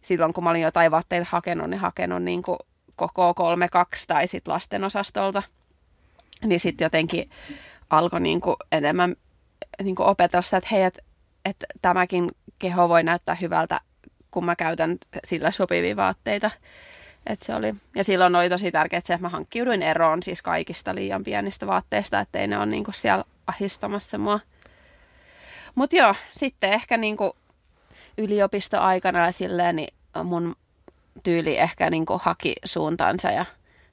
silloin 0.00 0.32
kun 0.32 0.44
mä 0.44 0.50
olin 0.50 0.62
jotain 0.62 0.90
vaatteita 0.90 1.26
hakenut, 1.30 1.70
niin 1.70 1.80
hakenut 1.80 2.22
niin 2.22 2.42
kuin 2.42 2.58
koko 2.96 3.34
32 3.34 4.06
tai 4.06 4.26
sitten 4.26 4.54
lasten 4.54 4.84
osastolta. 4.84 5.42
Niin 6.44 6.60
sitten 6.60 6.84
jotenkin 6.84 7.30
alkoi 7.90 8.20
niin 8.20 8.40
kuin 8.40 8.56
enemmän 8.72 9.16
niin 9.82 9.94
kuin 9.94 10.06
opetella 10.06 10.42
sitä, 10.42 10.56
että 10.56 10.68
hei, 10.72 10.82
että, 10.82 11.02
että 11.44 11.66
tämäkin 11.82 12.30
keho 12.58 12.88
voi 12.88 13.02
näyttää 13.02 13.34
hyvältä, 13.34 13.80
kun 14.30 14.44
mä 14.44 14.56
käytän 14.56 14.98
sillä 15.24 15.50
sopivia 15.50 15.96
vaatteita. 15.96 16.50
Et 17.26 17.42
se 17.42 17.54
oli. 17.54 17.74
Ja 17.96 18.04
silloin 18.04 18.36
oli 18.36 18.48
tosi 18.48 18.72
tärkeää 18.72 19.02
se, 19.04 19.14
että 19.14 19.22
mä 19.22 19.28
hankkiuduin 19.28 19.82
eroon 19.82 20.22
siis 20.22 20.42
kaikista 20.42 20.94
liian 20.94 21.24
pienistä 21.24 21.66
vaatteista, 21.66 22.20
ettei 22.20 22.46
ne 22.46 22.58
ole 22.58 22.66
niinku 22.66 22.92
siellä 22.92 23.24
ahistamassa 23.46 24.18
mua. 24.18 24.40
Mutta 25.74 25.96
joo, 25.96 26.14
sitten 26.32 26.72
ehkä 26.72 26.96
niinku 26.96 27.36
yliopistoaikana 28.18 29.26
ja 29.26 29.32
silleen, 29.32 29.76
niin 29.76 29.94
mun 30.24 30.56
tyyli 31.22 31.58
ehkä 31.58 31.90
niinku 31.90 32.20
haki 32.22 32.54
suuntaansa 32.64 33.30
ja 33.30 33.44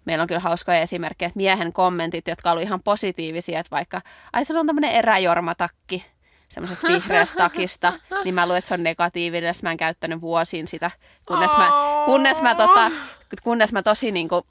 meillä 0.06 0.22
on 0.22 0.28
kyllä 0.28 0.42
hauskoja 0.42 0.80
esimerkkejä, 0.80 1.28
että 1.28 1.38
miehen 1.38 1.74
kommentit, 1.74 2.28
jotka 2.28 2.52
olivat 2.52 2.68
ihan 2.68 2.84
positiivisia, 2.84 3.60
että 3.60 3.72
vaikka, 3.72 4.02
ai 4.34 4.46
sulla 4.46 4.60
on 4.60 4.68
tämmöinen 4.68 4.92
eräjormatakki, 4.92 6.06
semmoisesta 6.52 6.88
vihreästä 6.88 7.38
takista, 7.38 7.94
niin 8.24 8.36
mä 8.36 8.46
luulen, 8.46 8.58
että 8.58 8.68
se 8.68 8.74
on 8.74 8.84
negatiivinen, 8.84 9.54
mä 9.64 9.72
en 9.72 9.78
käyttänyt 9.78 10.22
vuosiin 10.22 10.68
sitä, 10.68 10.92
kunnes 11.26 11.52
mä, 11.58 11.70
kunnes 12.06 12.42
mä, 12.42 12.56
tota, 12.56 12.92
kunnes 13.44 13.74
mä 13.74 13.84
tosi 13.84 14.12
niinku, 14.12 14.36
ah, 14.36 14.44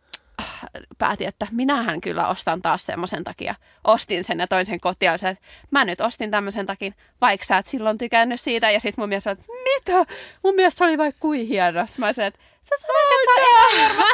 päätin, 0.99 1.29
että 1.29 1.47
minähän 1.51 2.01
kyllä 2.01 2.29
ostan 2.29 2.63
taas 2.63 2.87
semmoisen 2.87 3.25
takia. 3.25 3.55
Ostin 3.85 4.25
sen 4.25 4.39
ja 4.39 4.47
toin 4.47 4.67
sen 4.67 4.81
kotiin 4.81 5.07
ja 5.07 5.15
että 5.31 5.45
mä 5.71 5.85
nyt 5.85 6.01
ostin 6.01 6.31
tämmöisen 6.31 6.67
takin, 6.67 6.95
vaikka 7.21 7.47
sä 7.47 7.59
et 7.59 7.67
silloin 7.67 7.99
tykännyt 7.99 8.41
siitä. 8.41 8.71
Ja 8.71 8.81
sitten 8.81 9.03
mun 9.03 9.09
mielestä 9.09 9.31
että 9.31 9.45
mitä? 9.65 10.13
Mun 10.43 10.55
mielestä 10.55 10.79
se 10.79 10.85
oli 10.85 10.99
vaikka 10.99 11.21
kuin 11.21 11.47
hieno. 11.47 11.81
Mä 11.99 12.13
sanoin, 12.13 12.27
että 12.29 12.41
sä 12.63 12.75
sanoit, 12.81 13.07
että 13.15 13.25
se 13.25 13.41
on 13.41 13.47
epävarma 13.91 14.05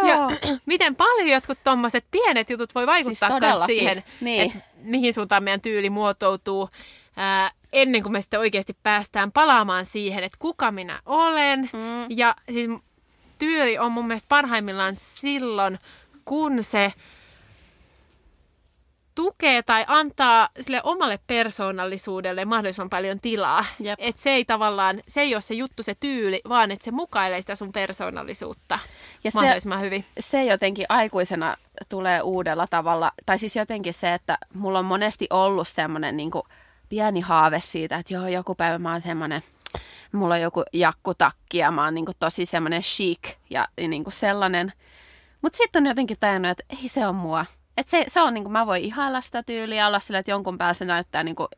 Ja 0.08 0.28
miten 0.66 0.96
paljon 0.96 1.28
jotkut 1.28 1.58
tommoset 1.64 2.04
pienet 2.10 2.50
jutut 2.50 2.74
voi 2.74 2.86
vaikuttaa 2.86 3.08
Siis 3.10 3.18
siis 3.18 3.32
todellakin. 3.32 3.76
siihen, 3.76 4.04
Niin. 4.20 4.42
että 4.56 4.58
mihin 4.76 5.14
suuntaan 5.14 5.42
meidän 5.44 5.60
tyyli 5.60 5.90
muotoutuu. 5.90 6.70
Ää, 7.16 7.50
ennen 7.72 8.02
kuin 8.02 8.12
me 8.12 8.20
sitten 8.20 8.40
oikeasti 8.40 8.76
päästään 8.82 9.32
palaamaan 9.32 9.86
siihen, 9.86 10.24
että 10.24 10.36
kuka 10.38 10.70
minä 10.70 11.00
olen. 11.06 11.60
Mm. 11.72 12.06
Ja 12.16 12.34
siis 12.52 12.70
tyyli 13.40 13.78
on 13.78 13.92
mun 13.92 14.06
mielestä 14.06 14.28
parhaimmillaan 14.28 14.94
silloin, 14.96 15.78
kun 16.24 16.64
se 16.64 16.92
tukee 19.14 19.62
tai 19.62 19.84
antaa 19.88 20.48
sille 20.60 20.80
omalle 20.84 21.18
persoonallisuudelle 21.26 22.44
mahdollisimman 22.44 22.90
paljon 22.90 23.20
tilaa. 23.20 23.64
Jep. 23.80 23.98
Et 24.02 24.18
se 24.18 24.30
ei 24.30 24.44
tavallaan, 24.44 25.00
se 25.08 25.20
ei 25.20 25.34
ole 25.34 25.40
se 25.42 25.54
juttu, 25.54 25.82
se 25.82 25.94
tyyli, 26.00 26.40
vaan 26.48 26.70
että 26.70 26.84
se 26.84 26.90
mukailee 26.90 27.40
sitä 27.40 27.54
sun 27.54 27.72
persoonallisuutta 27.72 28.78
Ja 29.24 29.30
se- 29.30 29.38
mahdollisimman 29.38 29.80
hyvin. 29.80 30.04
se 30.20 30.44
jotenkin 30.44 30.86
aikuisena 30.88 31.56
tulee 31.88 32.22
uudella 32.22 32.66
tavalla. 32.70 33.12
Tai 33.26 33.38
siis 33.38 33.56
jotenkin 33.56 33.94
se, 33.94 34.14
että 34.14 34.38
mulla 34.54 34.78
on 34.78 34.84
monesti 34.84 35.26
ollut 35.30 35.68
semmoinen 35.68 36.16
niin 36.16 36.30
pieni 36.88 37.20
haave 37.20 37.60
siitä, 37.60 37.96
että 37.96 38.14
joo, 38.14 38.28
joku 38.28 38.54
päivä 38.54 38.78
mä 38.78 38.92
oon 38.92 39.00
semmoinen, 39.00 39.42
mulla 40.12 40.34
on 40.34 40.40
joku 40.40 40.62
jakkutakki 40.72 41.58
ja 41.58 41.70
mä 41.70 41.84
oon 41.84 41.94
niin 41.94 42.06
tosi 42.18 42.46
semmoinen 42.46 42.82
chic 42.82 43.34
ja 43.50 43.68
niin 43.88 44.04
sellainen. 44.08 44.72
Mutta 45.42 45.56
sitten 45.56 45.82
on 45.82 45.86
jotenkin 45.86 46.16
tajunnut, 46.20 46.50
että 46.50 46.64
ei 46.82 46.88
se 46.88 47.06
on 47.06 47.14
mua. 47.14 47.46
Että 47.76 47.90
se, 47.90 48.04
se 48.08 48.22
on 48.22 48.34
niin 48.34 48.44
kuin, 48.44 48.52
mä 48.52 48.66
voin 48.66 48.82
ihailla 48.82 49.20
sitä 49.20 49.42
tyyliä, 49.42 49.86
olla 49.86 50.00
sillä, 50.00 50.18
että 50.18 50.30
jonkun 50.30 50.58
päällä 50.58 50.74
se 50.74 50.84
näyttää 50.84 51.22
niin 51.22 51.36
kuin, 51.36 51.48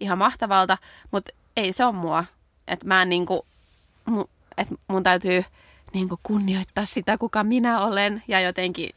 ihan 0.00 0.18
mahtavalta, 0.18 0.78
mutta 1.10 1.32
ei 1.56 1.72
se 1.72 1.84
on 1.84 1.94
mua. 1.94 2.24
Että 2.68 2.86
mä 2.86 3.02
en 3.02 3.08
niin 3.08 3.26
kuin, 3.26 3.40
mu, 4.04 4.24
että 4.58 4.74
mun 4.88 5.02
täytyy 5.02 5.44
niin 5.92 6.08
kuin 6.08 6.20
kunnioittaa 6.22 6.84
sitä, 6.84 7.18
kuka 7.18 7.44
minä 7.44 7.80
olen 7.80 8.22
ja 8.28 8.40
jotenkin 8.40 8.90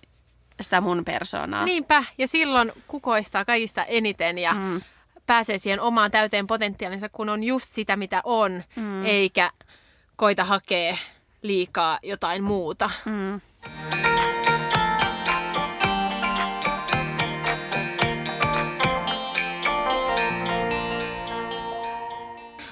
sitä 0.61 0.81
mun 0.81 1.05
persoonaa. 1.05 1.65
Niinpä, 1.65 2.03
ja 2.17 2.27
silloin 2.27 2.71
kukoistaa 2.88 3.45
kaikista 3.45 3.83
eniten 3.83 4.38
ja 4.38 4.53
mm. 4.53 4.81
Pääsee 5.29 5.57
siihen 5.57 5.81
omaan 5.81 6.12
täyteen 6.12 6.48
potentiaalinsa, 6.48 7.09
kun 7.09 7.29
on 7.29 7.43
just 7.43 7.74
sitä, 7.74 7.95
mitä 7.95 8.21
on, 8.24 8.63
mm. 8.75 9.05
eikä 9.05 9.51
koita 10.15 10.43
hakea 10.43 10.98
liikaa 11.41 12.00
jotain 12.03 12.43
muuta. 12.43 12.89
Mm. 13.05 13.41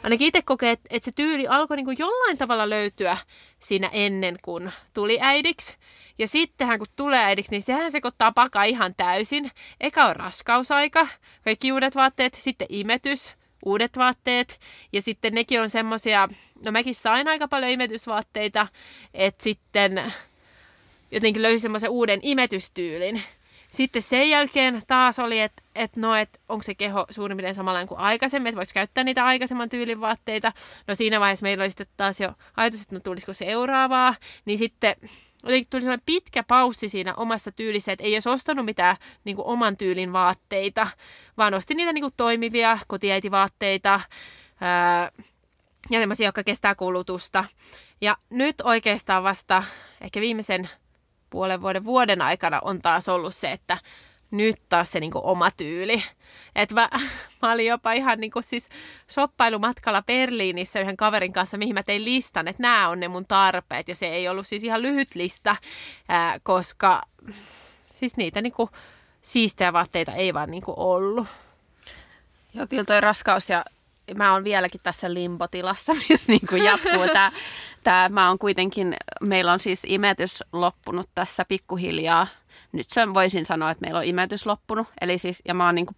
Ainakin 0.04 0.28
itse 0.28 0.42
kokee, 0.42 0.72
että 0.72 0.88
et 0.90 1.04
se 1.04 1.12
tyyli 1.12 1.48
alkoi 1.48 1.78
niinku 1.78 1.92
jollain 1.92 2.38
tavalla 2.38 2.70
löytyä 2.70 3.18
siinä 3.60 3.90
ennen 3.94 4.38
kuin 4.42 4.72
tuli 4.94 5.18
äidiksi. 5.22 5.78
Ja 6.18 6.28
sittenhän 6.28 6.80
kun 6.80 6.88
tulee 6.96 7.24
äidiksi, 7.24 7.52
niin 7.52 7.62
sehän 7.62 7.92
sekoittaa 7.92 8.32
pakaa 8.32 8.64
ihan 8.64 8.96
täysin. 8.96 9.52
Eka 9.80 10.06
on 10.06 10.16
raskausaika, 10.16 11.08
kaikki 11.44 11.72
uudet 11.72 11.96
vaatteet, 11.96 12.34
sitten 12.34 12.68
imetys, 12.70 13.36
uudet 13.66 13.98
vaatteet. 13.98 14.60
Ja 14.94 15.02
sitten 15.02 15.34
nekin 15.34 15.62
on 15.62 15.70
semmosia, 15.70 16.28
no 16.66 16.72
mäkin 16.72 16.96
sain 16.96 17.28
aika 17.28 17.48
paljon 17.48 17.72
imetysvaatteita, 17.72 18.68
että 19.14 19.44
sitten 19.44 20.14
jotenkin 21.12 21.42
löysin 21.42 21.60
semmoisen 21.60 21.90
uuden 21.90 22.20
imetystyylin. 22.24 23.24
Sitten 23.72 24.02
sen 24.02 24.30
jälkeen 24.30 24.82
taas 24.88 25.20
oli, 25.20 25.40
että 25.40 25.64
et 25.76 25.96
no, 25.96 26.16
et 26.16 26.42
onko 26.50 26.64
se 26.64 26.76
keho 26.76 27.06
suurin 27.10 27.38
piirtein 27.38 27.56
samanlainen 27.56 27.88
kuin 27.88 28.00
aikaisemmin, 28.00 28.50
että 28.50 28.58
voiko 28.58 28.72
käyttää 28.74 29.04
niitä 29.04 29.26
aikaisemman 29.26 29.70
tyylin 29.70 30.02
vaatteita. 30.02 30.54
No 30.88 30.96
siinä 30.96 31.20
vaiheessa 31.20 31.44
meillä 31.44 31.62
oli 31.62 31.70
sitten 31.70 31.88
taas 31.98 32.22
jo 32.22 32.34
ajatus, 32.58 32.82
että 32.82 32.96
no 32.96 33.02
tulisiko 33.04 33.34
seuraavaa. 33.34 34.16
Niin 34.46 34.58
sitten 34.58 34.96
jotenkin 35.48 35.70
tuli 35.70 35.82
sellainen 35.82 36.06
pitkä 36.06 36.44
paussi 36.44 36.90
siinä 36.90 37.14
omassa 37.16 37.52
tyylissä, 37.52 37.92
että 37.92 38.04
ei 38.04 38.14
edes 38.14 38.28
ostanut 38.28 38.66
mitään 38.66 38.98
niin 39.24 39.36
kuin 39.36 39.46
oman 39.46 39.78
tyylin 39.78 40.14
vaatteita, 40.14 40.88
vaan 41.38 41.54
ostin 41.54 41.78
niitä 41.78 41.94
niin 41.94 42.04
kuin 42.04 42.14
toimivia 42.18 42.80
kotiäitivaatteita 42.88 44.00
ää, 44.62 45.12
ja 45.90 46.00
semmoisia, 46.00 46.28
jotka 46.28 46.44
kestää 46.44 46.76
kulutusta. 46.76 47.46
Ja 48.02 48.18
nyt 48.30 48.56
oikeastaan 48.64 49.24
vasta 49.24 49.64
ehkä 50.02 50.22
viimeisen 50.22 50.70
puolen 51.30 51.62
vuoden 51.62 51.86
vuoden 51.86 52.22
aikana 52.22 52.60
on 52.64 52.82
taas 52.82 53.10
ollut 53.10 53.36
se, 53.36 53.52
että 53.52 53.78
nyt 54.32 54.56
taas 54.70 54.92
se 54.92 55.00
niinku 55.00 55.22
oma 55.24 55.52
tyyli. 55.52 56.04
Et 56.56 56.72
mä, 56.72 56.90
mä 57.42 57.52
olin 57.52 57.66
jopa 57.66 57.94
ihan 57.94 58.20
niinku 58.20 58.42
siis 58.42 58.70
shoppailumatkalla 59.10 60.02
Berliinissä 60.02 60.80
yhden 60.80 60.98
kaverin 60.98 61.34
kanssa, 61.34 61.58
mihin 61.58 61.74
mä 61.74 61.84
tein 61.84 62.06
listan, 62.06 62.48
että 62.48 62.64
nämä 62.64 62.90
on 62.90 63.00
ne 63.00 63.08
mun 63.08 63.26
tarpeet. 63.26 63.88
Ja 63.88 63.96
se 63.96 64.08
ei 64.08 64.30
ollut 64.30 64.48
siis 64.48 64.64
ihan 64.64 64.82
lyhyt 64.82 65.16
lista, 65.16 65.56
ää, 66.10 66.40
koska 66.44 67.02
siis 67.94 68.18
niitä 68.18 68.42
niinku 68.42 68.70
siistejä 69.22 69.74
vaatteita 69.74 70.12
ei 70.12 70.34
vaan 70.34 70.52
niinku 70.52 70.74
ollut. 70.78 71.28
Joo, 72.54 72.68
kyllä 72.68 72.84
toi 72.84 73.02
raskaus 73.02 73.50
ja 73.50 73.66
mä 74.16 74.34
oon 74.34 74.44
vieläkin 74.44 74.82
tässä 74.84 75.14
limpotilassa, 75.14 75.94
missä 76.10 76.32
niin 76.32 76.48
kuin 76.50 76.64
jatkuu 76.64 77.08
tämä, 77.14 77.32
tämä. 77.84 78.10
Mä 78.10 78.28
oon 78.28 78.38
kuitenkin, 78.38 78.96
meillä 79.22 79.52
on 79.52 79.60
siis 79.60 79.84
imetys 79.88 80.44
loppunut 80.54 81.10
tässä 81.16 81.46
pikkuhiljaa. 81.46 82.28
Nyt 82.78 82.90
sen 82.90 83.14
voisin 83.14 83.46
sanoa, 83.46 83.72
että 83.72 83.82
meillä 83.82 83.98
on 83.98 84.06
imetys 84.06 84.46
loppunut, 84.46 84.88
eli 85.02 85.18
siis, 85.18 85.42
ja 85.46 85.54
mä 85.54 85.66
oon 85.66 85.76
niin 85.76 85.86
kuin 85.86 85.96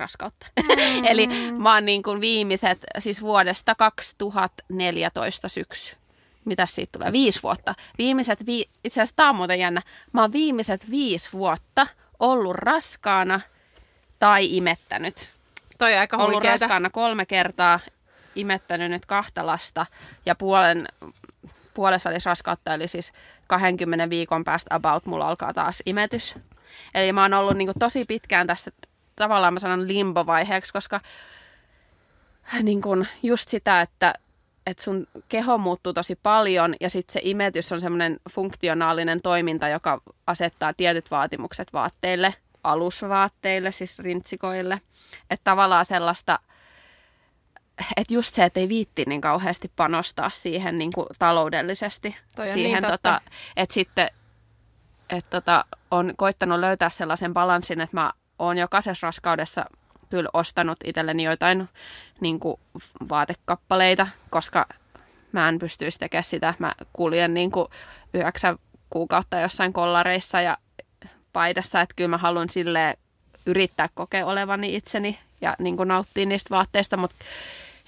raskautta. 0.00 0.46
Mm. 0.62 1.04
eli 1.10 1.28
mä 1.58 1.74
oon 1.74 1.84
niin 1.84 2.02
kuin 2.02 2.20
viimeiset, 2.20 2.78
siis 2.98 3.20
vuodesta 3.22 3.74
2014 3.74 5.48
syksy. 5.48 5.96
Mitä 6.44 6.66
siitä 6.66 6.98
tulee? 6.98 7.12
Viisi 7.12 7.42
vuotta. 7.42 7.74
Viimeiset, 7.98 8.46
vi... 8.46 8.64
itse 8.84 9.00
asiassa 9.00 9.16
tämä 9.16 9.28
on 9.28 9.36
muuten 9.36 9.58
jännä. 9.58 9.82
Mä 10.12 10.20
oon 10.20 10.32
viimeiset 10.32 10.90
viisi 10.90 11.32
vuotta 11.32 11.86
ollut 12.18 12.56
raskaana 12.56 13.40
tai 14.18 14.56
imettänyt 14.56 15.30
Toi 15.78 15.96
aika 15.96 16.16
ollut 16.16 16.32
huikeeta. 16.32 16.64
raskaana 16.64 16.90
kolme 16.90 17.26
kertaa, 17.26 17.80
imettänyt 18.34 18.90
nyt 18.90 19.06
kahta 19.06 19.46
lasta 19.46 19.86
ja 20.26 20.34
puolen, 20.34 20.88
puolesvälis 21.80 22.26
raskautta, 22.26 22.74
eli 22.74 22.88
siis 22.88 23.12
20 23.46 24.10
viikon 24.10 24.44
päästä 24.44 24.74
about 24.74 25.06
mulla 25.06 25.28
alkaa 25.28 25.54
taas 25.54 25.82
imetys. 25.86 26.34
Eli 26.94 27.12
mä 27.12 27.22
oon 27.22 27.34
ollut 27.34 27.56
niin 27.56 27.70
tosi 27.78 28.04
pitkään 28.04 28.46
tässä, 28.46 28.70
tavallaan 29.16 29.54
mä 29.54 29.60
sanon 29.60 29.88
limbovaiheeksi, 29.88 30.72
koska 30.72 31.00
niin 32.62 32.82
kuin 32.82 33.08
just 33.22 33.48
sitä, 33.48 33.80
että, 33.80 34.14
että 34.66 34.82
sun 34.82 35.06
keho 35.28 35.58
muuttuu 35.58 35.92
tosi 35.92 36.18
paljon 36.22 36.74
ja 36.80 36.90
sitten 36.90 37.12
se 37.12 37.20
imetys 37.22 37.72
on 37.72 37.80
semmoinen 37.80 38.20
funktionaalinen 38.30 39.22
toiminta, 39.22 39.68
joka 39.68 40.00
asettaa 40.26 40.74
tietyt 40.74 41.10
vaatimukset 41.10 41.72
vaatteille, 41.72 42.34
alusvaatteille, 42.64 43.72
siis 43.72 43.98
rintsikoille. 43.98 44.80
Että 45.30 45.44
tavallaan 45.44 45.84
sellaista, 45.84 46.38
että 47.96 48.14
just 48.14 48.34
se, 48.34 48.44
että 48.44 48.60
ei 48.60 48.68
viitti 48.68 49.04
niin 49.06 49.20
kauheasti 49.20 49.72
panostaa 49.76 50.30
siihen 50.30 50.76
niin 50.76 50.92
kuin 50.92 51.06
taloudellisesti. 51.18 52.16
Toi 52.36 52.46
on 52.46 52.52
siihen, 52.52 52.82
niin 52.82 52.92
tota, 52.92 53.20
että 53.56 53.74
sitten 53.74 54.10
että 55.10 55.30
tota, 55.30 55.64
on 55.90 56.14
koittanut 56.16 56.60
löytää 56.60 56.90
sellaisen 56.90 57.34
balanssin, 57.34 57.80
että 57.80 57.96
mä 57.96 58.12
oon 58.38 58.58
jokaisessa 58.58 59.06
raskaudessa 59.06 59.64
kyllä 60.10 60.28
ostanut 60.32 60.78
itselleni 60.84 61.24
joitain 61.24 61.68
niin 62.20 62.40
kuin 62.40 62.60
vaatekappaleita, 63.08 64.06
koska 64.30 64.66
mä 65.32 65.48
en 65.48 65.58
pystyisi 65.58 65.98
tekemään 65.98 66.24
sitä. 66.24 66.54
Mä 66.58 66.74
kuljen 66.92 67.34
niin 67.34 67.50
kuin 67.50 67.68
yhdeksän 68.14 68.58
kuukautta 68.90 69.40
jossain 69.40 69.72
kollareissa 69.72 70.40
ja 70.40 70.58
paidassa, 71.32 71.80
että 71.80 71.94
kyllä 71.96 72.08
mä 72.08 72.18
haluan 72.18 72.48
silleen 72.48 72.96
yrittää 73.46 73.88
kokea 73.94 74.26
olevani 74.26 74.76
itseni 74.76 75.18
ja 75.40 75.56
niin 75.58 75.76
kuin 75.76 75.88
nauttia 75.88 76.26
niistä 76.26 76.50
vaatteista, 76.50 76.96
mutta 76.96 77.16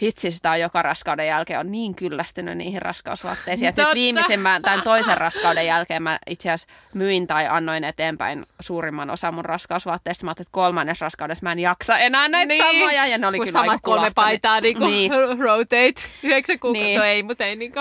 hitsi 0.02 0.30
sitä 0.30 0.50
on 0.50 0.61
joka 0.61 0.82
raskauden 0.82 1.26
jälkeen 1.26 1.61
on 1.61 1.73
niin 1.73 1.94
kyllästynyt 1.94 2.59
niihin 2.59 2.82
raskausvaatteisiin. 2.82 3.68
Että 3.68 3.82
nyt 3.85 3.94
viimeisimmän, 3.94 4.62
tämän 4.62 4.82
toisen 4.82 5.18
raskauden 5.18 5.66
jälkeen 5.66 6.02
mä 6.02 6.18
itse 6.26 6.50
asiassa 6.50 6.75
myin 6.94 7.26
tai 7.26 7.47
annoin 7.49 7.85
eteenpäin 7.85 8.47
suurimman 8.61 9.11
osan 9.11 9.35
mun 9.35 9.44
raskausvaatteista. 9.44 10.25
Mä 10.25 10.30
ajattelin, 10.30 10.47
että 10.47 10.52
kolmannes 10.52 11.00
raskaudessa 11.00 11.42
mä 11.42 11.52
en 11.52 11.59
jaksa 11.59 11.98
enää 11.98 12.29
näitä 12.29 12.48
Niin, 12.48 12.64
samoja. 12.64 13.07
Ja 13.07 13.18
ne 13.18 13.27
oli 13.27 13.38
kyllä 13.38 13.53
samat 13.53 13.81
kolme 13.83 14.11
paitaa 14.14 14.61
niin 14.61 14.77
kuin 14.77 14.90
Niin. 14.90 15.12
rotate 15.44 15.94
yhdeksän 16.22 16.59
kuukautta. 16.59 16.88
Niin. 16.88 17.03
Ei, 17.03 17.22
mutta 17.22 17.44
ei 17.44 17.57
niin. 17.57 17.72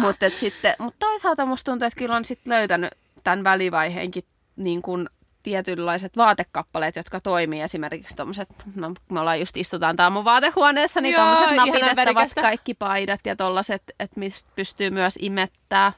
Mutta 0.00 0.26
sitten, 0.34 0.74
mut 0.78 0.94
toisaalta 0.98 1.46
musta 1.46 1.70
tuntuu, 1.70 1.86
että 1.86 1.98
kyllä 1.98 2.16
on 2.16 2.24
sit 2.24 2.40
löytänyt 2.46 2.90
tämän 3.24 3.44
välivaiheenkin 3.44 4.24
niin 4.56 4.82
kuin 4.82 5.08
tietynlaiset 5.44 6.16
vaatekappaleet, 6.16 6.96
jotka 6.96 7.20
toimii. 7.20 7.60
Esimerkiksi 7.60 8.16
tommoset, 8.16 8.48
no 8.74 8.94
me 9.10 9.20
ollaan 9.20 9.40
just 9.40 9.56
istutaan 9.56 9.96
tää 9.96 10.10
mun 10.10 10.24
vaatehuoneessa, 10.24 11.00
niin 11.00 11.14
ihanan 11.14 11.56
napitettavat 11.56 12.34
kaikki 12.34 12.74
paidat 12.74 13.20
ja 13.24 13.36
tollaset, 13.36 13.82
että 14.00 14.20
mistä 14.20 14.50
pystyy 14.56 14.90
myös 14.90 15.18
imettää. 15.20 15.92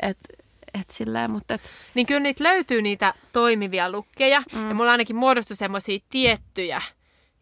Et, 0.00 0.18
et 0.80 0.90
silleen, 0.90 1.30
mutta 1.30 1.54
et, 1.54 1.70
Niin 1.94 2.06
kyllä 2.06 2.20
niitä 2.20 2.44
löytyy 2.44 2.82
niitä 2.82 3.14
toimivia 3.32 3.90
lukkeja. 3.90 4.42
Mm. 4.52 4.68
Ja 4.68 4.74
mulla 4.74 4.90
ainakin 4.90 5.16
muodostui 5.16 5.56
semmoisia 5.56 5.98
tiettyjä, 6.10 6.82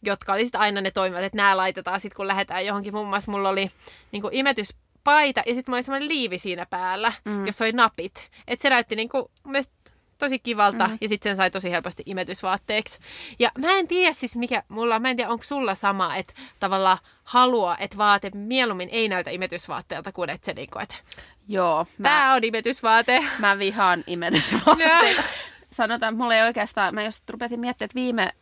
jotka 0.02 0.32
oli 0.32 0.48
aina 0.52 0.80
ne 0.80 0.90
toimivat, 0.90 1.24
että 1.24 1.36
nämä 1.36 1.56
laitetaan 1.56 2.00
sitten 2.00 2.16
kun 2.16 2.28
lähdetään 2.28 2.66
johonkin. 2.66 2.94
Muun 2.94 3.08
muassa 3.08 3.30
mulla 3.30 3.48
oli 3.48 3.70
niin 4.12 4.22
imetyspaita 4.32 5.42
ja 5.46 5.54
sitten 5.54 5.72
mulla 5.72 5.76
oli 5.76 5.82
semmoinen 5.82 6.08
liivi 6.08 6.38
siinä 6.38 6.66
päällä, 6.66 7.12
mm. 7.24 7.46
jossa 7.46 7.64
oli 7.64 7.72
napit. 7.72 8.30
Että 8.46 8.62
se 8.62 8.70
näytti 8.70 8.96
niin 8.96 9.08
kuin, 9.08 9.24
tosi 10.20 10.38
kivalta 10.38 10.88
mm. 10.88 10.98
ja 11.00 11.08
sitten 11.08 11.30
sen 11.30 11.36
sai 11.36 11.50
tosi 11.50 11.70
helposti 11.70 12.02
imetysvaatteeksi. 12.06 12.98
Ja 13.38 13.50
mä 13.58 13.72
en 13.72 13.88
tiedä 13.88 14.12
siis 14.12 14.36
mikä 14.36 14.62
mulla, 14.68 14.98
mä 14.98 15.10
en 15.10 15.16
tiedä 15.16 15.30
onko 15.30 15.44
sulla 15.44 15.74
sama, 15.74 16.16
että 16.16 16.34
tavallaan 16.60 16.98
haluaa, 17.24 17.76
että 17.78 17.96
vaate 17.96 18.30
mieluummin 18.34 18.88
ei 18.92 19.08
näytä 19.08 19.30
imetysvaatteelta 19.30 20.12
kuin 20.12 20.30
että 20.30 20.46
se 20.46 20.52
niinku, 20.52 20.78
että 20.78 20.94
joo, 21.48 21.86
mä, 21.98 22.08
tää 22.08 22.34
on 22.34 22.44
imetysvaate. 22.44 23.24
mä 23.38 23.58
vihaan 23.58 24.04
imetysvaatteita. 24.06 25.22
Sanotaan, 25.70 26.12
että 26.14 26.22
mulla 26.22 26.34
ei 26.34 26.42
oikeastaan, 26.42 26.94
mä 26.94 27.04
just 27.04 27.30
rupesin 27.30 27.60
miettimään, 27.60 27.86
että 27.86 27.94
viime 27.94 28.32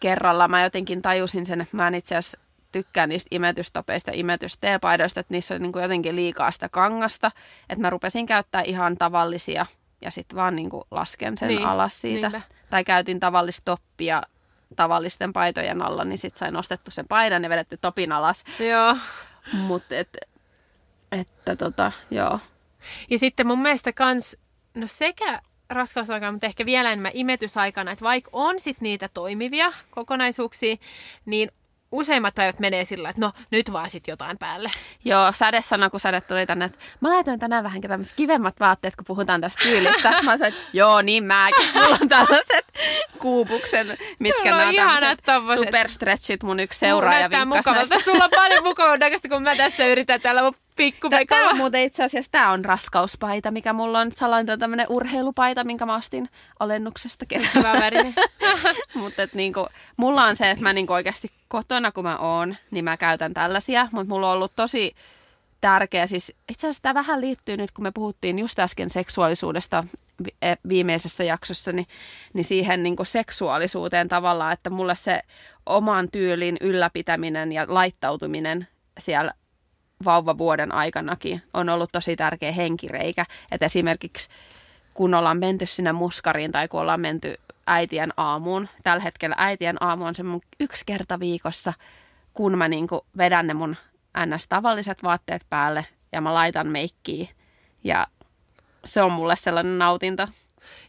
kerralla 0.00 0.48
mä 0.48 0.62
jotenkin 0.62 1.02
tajusin 1.02 1.46
sen, 1.46 1.60
että 1.60 1.76
mä 1.76 1.88
en 1.88 1.94
itse 1.94 2.16
asiassa 2.16 2.40
tykkään 2.72 3.08
niistä 3.08 3.28
imetystopeista, 3.30 4.10
imetysteepaidoista, 4.14 5.20
että 5.20 5.34
niissä 5.34 5.54
on 5.54 5.62
niin 5.62 5.72
kuin 5.72 5.82
jotenkin 5.82 6.16
liikaa 6.16 6.50
sitä 6.50 6.68
kangasta. 6.68 7.30
Että 7.68 7.82
mä 7.82 7.90
rupesin 7.90 8.26
käyttää 8.26 8.62
ihan 8.62 8.96
tavallisia 8.96 9.66
ja 10.00 10.10
sitten 10.10 10.36
vaan 10.36 10.56
niin 10.56 10.70
kuin 10.70 10.84
lasken 10.90 11.36
sen 11.36 11.48
Niin, 11.48 11.66
alas 11.66 12.00
siitä. 12.00 12.28
niinpä. 12.28 12.46
Tai 12.70 12.84
käytin 12.84 13.20
tavallista 13.20 13.64
toppia 13.64 14.22
tavallisten 14.76 15.32
paitojen 15.32 15.82
alla, 15.82 16.04
niin 16.04 16.18
sitten 16.18 16.38
sain 16.38 16.54
nostettu 16.54 16.90
sen 16.90 17.08
paidan 17.08 17.42
ja 17.44 17.48
vedetty 17.50 17.76
topin 17.76 18.12
alas. 18.12 18.44
Joo. 18.70 18.96
Mutta 19.52 19.94
et, 19.96 20.16
että 21.12 21.56
tota, 21.56 21.92
joo. 22.10 22.40
Ja 23.10 23.18
sitten 23.18 23.46
mun 23.46 23.62
mielestä 23.62 23.92
kans, 23.92 24.36
no 24.74 24.86
sekä 24.86 25.40
raskausaikana, 25.70 26.32
mutta 26.32 26.46
ehkä 26.46 26.66
vielä 26.66 26.88
enemmän 26.92 27.12
imetysaikana, 27.14 27.90
että 27.90 28.04
vaikka 28.04 28.30
on 28.32 28.60
sit 28.60 28.80
niitä 28.80 29.08
toimivia 29.14 29.72
kokonaisuuksia, 29.90 30.76
niin 31.26 31.52
useimmat 31.92 32.34
päivät 32.34 32.58
menee 32.58 32.84
sillä, 32.84 33.08
että 33.10 33.20
no 33.20 33.32
nyt 33.50 33.72
vaan 33.72 33.90
sit 33.90 34.08
jotain 34.08 34.38
päälle. 34.38 34.70
Joo, 35.04 35.32
sadesana, 35.34 35.90
kun 35.90 36.00
sade 36.00 36.20
tuli 36.20 36.46
tänne, 36.46 36.64
että 36.64 36.78
mä 37.00 37.08
laitoin 37.08 37.38
tänään 37.38 37.64
vähän 37.64 37.80
tämmöiset 37.80 38.16
kivemmat 38.16 38.60
vaatteet, 38.60 38.96
kun 38.96 39.04
puhutaan 39.04 39.40
tästä 39.40 39.62
tyylistä. 39.62 40.10
Mä 40.10 40.36
sanoin, 40.36 40.54
että 40.54 40.60
joo, 40.72 41.02
niin 41.02 41.24
mäkin. 41.24 41.66
Mulla 41.74 41.98
on 42.00 42.08
tällaiset 42.08 42.66
kuupuksen, 43.18 43.98
mitkä 44.18 44.50
No, 44.50 44.70
ihanat 44.70 45.18
tämmöiset 45.24 45.64
superstretchit. 45.64 46.42
Mun 46.42 46.60
yksi 46.60 46.78
seuraaja 46.78 47.30
vinkkasi 47.30 47.46
mukavalta. 47.46 47.98
Sulla 47.98 48.24
on 48.24 48.30
paljon 48.30 48.64
mukavan 48.64 48.98
näköistä, 48.98 49.28
kun 49.28 49.42
mä 49.42 49.56
tässä 49.56 49.86
yritän 49.86 50.20
täällä 50.20 50.42
mun 50.42 50.54
Tämä 50.78 50.90
pikkupekalla. 50.90 51.50
on 51.50 51.56
muuten 51.56 51.82
itse 51.82 52.04
asiassa, 52.04 52.32
tämä 52.32 52.50
on 52.50 52.64
raskauspaita, 52.64 53.50
mikä 53.50 53.72
mulla 53.72 54.00
on. 54.00 54.12
Salainen 54.14 54.52
on 54.52 54.58
tämmöinen 54.58 54.86
urheilupaita, 54.88 55.64
minkä 55.64 55.86
mä 55.86 55.96
ostin 55.96 56.28
alennuksesta. 56.60 57.26
Hyvä 57.54 57.72
värinen. 57.72 58.14
mutta 58.94 59.22
niinku, 59.34 59.66
mulla 59.96 60.24
on 60.24 60.36
se, 60.36 60.50
että 60.50 60.62
mä 60.62 60.72
niinku 60.72 60.92
oikeasti 60.92 61.30
kotona, 61.48 61.92
kun 61.92 62.04
mä 62.04 62.18
oon, 62.18 62.56
niin 62.70 62.84
mä 62.84 62.96
käytän 62.96 63.34
tällaisia. 63.34 63.88
Mutta 63.92 64.08
mulla 64.08 64.30
on 64.30 64.36
ollut 64.36 64.52
tosi 64.56 64.94
tärkeä, 65.60 66.06
siis 66.06 66.32
itse 66.48 66.66
asiassa 66.66 66.82
tämä 66.82 66.94
vähän 66.94 67.20
liittyy 67.20 67.56
nyt, 67.56 67.70
kun 67.70 67.82
me 67.82 67.90
puhuttiin 67.90 68.38
just 68.38 68.58
äsken 68.58 68.90
seksuaalisuudesta 68.90 69.84
e- 70.42 70.54
viimeisessä 70.68 71.24
jaksossa, 71.24 71.72
niin, 71.72 71.86
niin 72.32 72.44
siihen 72.44 72.82
niinku 72.82 73.04
seksuaalisuuteen 73.04 74.08
tavallaan, 74.08 74.52
että 74.52 74.70
mulle 74.70 74.94
se 74.94 75.22
oman 75.66 76.10
tyylin 76.10 76.56
ylläpitäminen 76.60 77.52
ja 77.52 77.66
laittautuminen 77.68 78.68
siellä 78.98 79.32
vauvavuoden 80.04 80.74
aikanakin 80.74 81.42
on 81.54 81.68
ollut 81.68 81.92
tosi 81.92 82.16
tärkeä 82.16 82.52
henkireikä. 82.52 83.24
Että 83.50 83.66
esimerkiksi 83.66 84.28
kun 84.94 85.14
ollaan 85.14 85.38
menty 85.38 85.66
sinne 85.66 85.92
muskariin 85.92 86.52
tai 86.52 86.68
kun 86.68 86.80
ollaan 86.80 87.00
menty 87.00 87.34
äitien 87.66 88.12
aamuun. 88.16 88.68
Tällä 88.84 89.02
hetkellä 89.02 89.34
äitien 89.38 89.82
aamu 89.82 90.04
on 90.04 90.14
se 90.14 90.22
mun 90.22 90.40
yksi 90.60 90.84
kerta 90.86 91.20
viikossa, 91.20 91.72
kun 92.34 92.58
mä 92.58 92.68
niinku 92.68 93.06
vedän 93.18 93.46
ne 93.46 93.54
mun 93.54 93.76
ns-tavalliset 94.26 95.02
vaatteet 95.02 95.46
päälle 95.50 95.86
ja 96.12 96.20
mä 96.20 96.34
laitan 96.34 96.66
meikkiä. 96.66 97.28
Ja 97.84 98.06
se 98.84 99.02
on 99.02 99.12
mulle 99.12 99.36
sellainen 99.36 99.78
nautinto. 99.78 100.28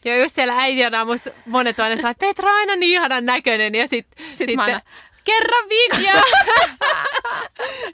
Ja 0.06 0.18
just 0.18 0.36
siellä 0.36 0.58
äitien 0.58 0.96
aamussa 0.96 1.32
monet 1.46 1.80
on 1.80 1.84
aina 1.84 1.96
sellainen, 1.96 2.12
että 2.12 2.26
Petra 2.26 2.50
on 2.50 2.56
aina 2.56 2.76
niin 2.76 2.92
ihanan 2.92 3.26
näköinen. 3.26 3.76
Ja 3.76 3.88
sit, 3.88 4.08
Sitten, 4.08 4.36
sitten 4.36 4.56
mä 4.56 4.64
aina 4.64 4.82
kerran 5.24 5.70
viikossa. 5.70 6.22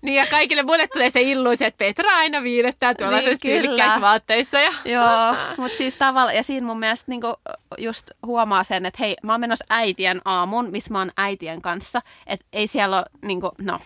Niin 0.01 0.15
ja 0.15 0.25
kaikille 0.25 0.63
muille 0.63 0.87
tulee 0.87 1.09
se 1.09 1.21
illuusio, 1.21 1.67
että 1.67 1.77
Petra 1.77 2.09
aina 2.15 2.43
viilettää 2.43 2.95
tuolla 2.95 3.17
Niin, 3.17 3.39
tyylikkäissä 3.39 4.01
vaatteissa. 4.01 4.59
Ja... 4.59 4.71
Joo, 4.85 5.35
mutta 5.57 5.77
siis 5.77 5.95
tavallaan, 5.95 6.35
ja 6.35 6.43
siinä 6.43 6.67
mun 6.67 6.79
mielestä 6.79 7.11
niinku 7.11 7.33
just 7.77 8.11
huomaa 8.25 8.63
sen, 8.63 8.85
että 8.85 8.97
hei, 8.99 9.15
mä 9.23 9.33
oon 9.33 9.39
menossa 9.41 9.65
äitien 9.69 10.21
aamun, 10.25 10.71
missä 10.71 10.93
mä 10.93 10.99
oon 10.99 11.11
äitien 11.17 11.61
kanssa, 11.61 12.01
että 12.27 12.45
ei 12.53 12.67
siellä 12.67 12.97
ole, 12.97 13.05
niinku, 13.21 13.51
no, 13.61 13.79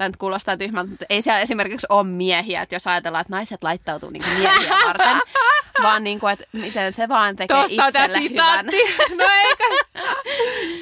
tämä 0.00 0.08
nyt 0.08 0.16
kuulostaa 0.16 0.56
tyhmältä, 0.56 0.90
mutta 0.90 1.06
ei 1.10 1.22
siellä 1.22 1.40
esimerkiksi 1.40 1.86
ole 1.88 2.06
miehiä, 2.06 2.62
että 2.62 2.74
jos 2.74 2.86
ajatellaan, 2.86 3.20
että 3.20 3.36
naiset 3.36 3.62
laittautuu 3.62 4.10
niinku 4.10 4.28
miehiä 4.38 4.76
varten, 4.86 5.20
vaan 5.82 6.04
niinku, 6.04 6.26
että 6.26 6.44
miten 6.52 6.92
se 6.92 7.08
vaan 7.08 7.36
tekee 7.36 7.56
tämä 7.76 7.86
itselle 7.86 8.20
hyvän. 8.20 8.66
No 9.18 9.24
eikä. 9.44 9.64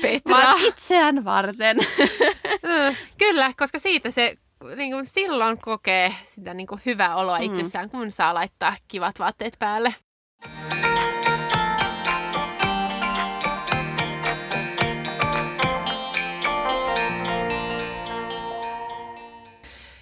Petra. 0.02 0.36
Vaan 0.36 0.60
itseään 0.60 1.24
varten. 1.24 1.76
Mm, 2.62 2.96
Kyllä, 3.18 3.52
koska 3.56 3.78
siitä 3.78 4.10
se 4.10 4.36
niin 4.76 4.92
kuin 4.92 5.06
silloin 5.06 5.58
kokee 5.58 6.14
sitä 6.24 6.54
niin 6.54 6.66
kuin 6.66 6.80
hyvää 6.86 7.16
oloa 7.16 7.38
mm. 7.38 7.44
itsessään, 7.44 7.90
kun 7.90 8.10
saa 8.10 8.34
laittaa 8.34 8.76
kivat 8.88 9.18
vaatteet 9.18 9.56
päälle. 9.58 9.94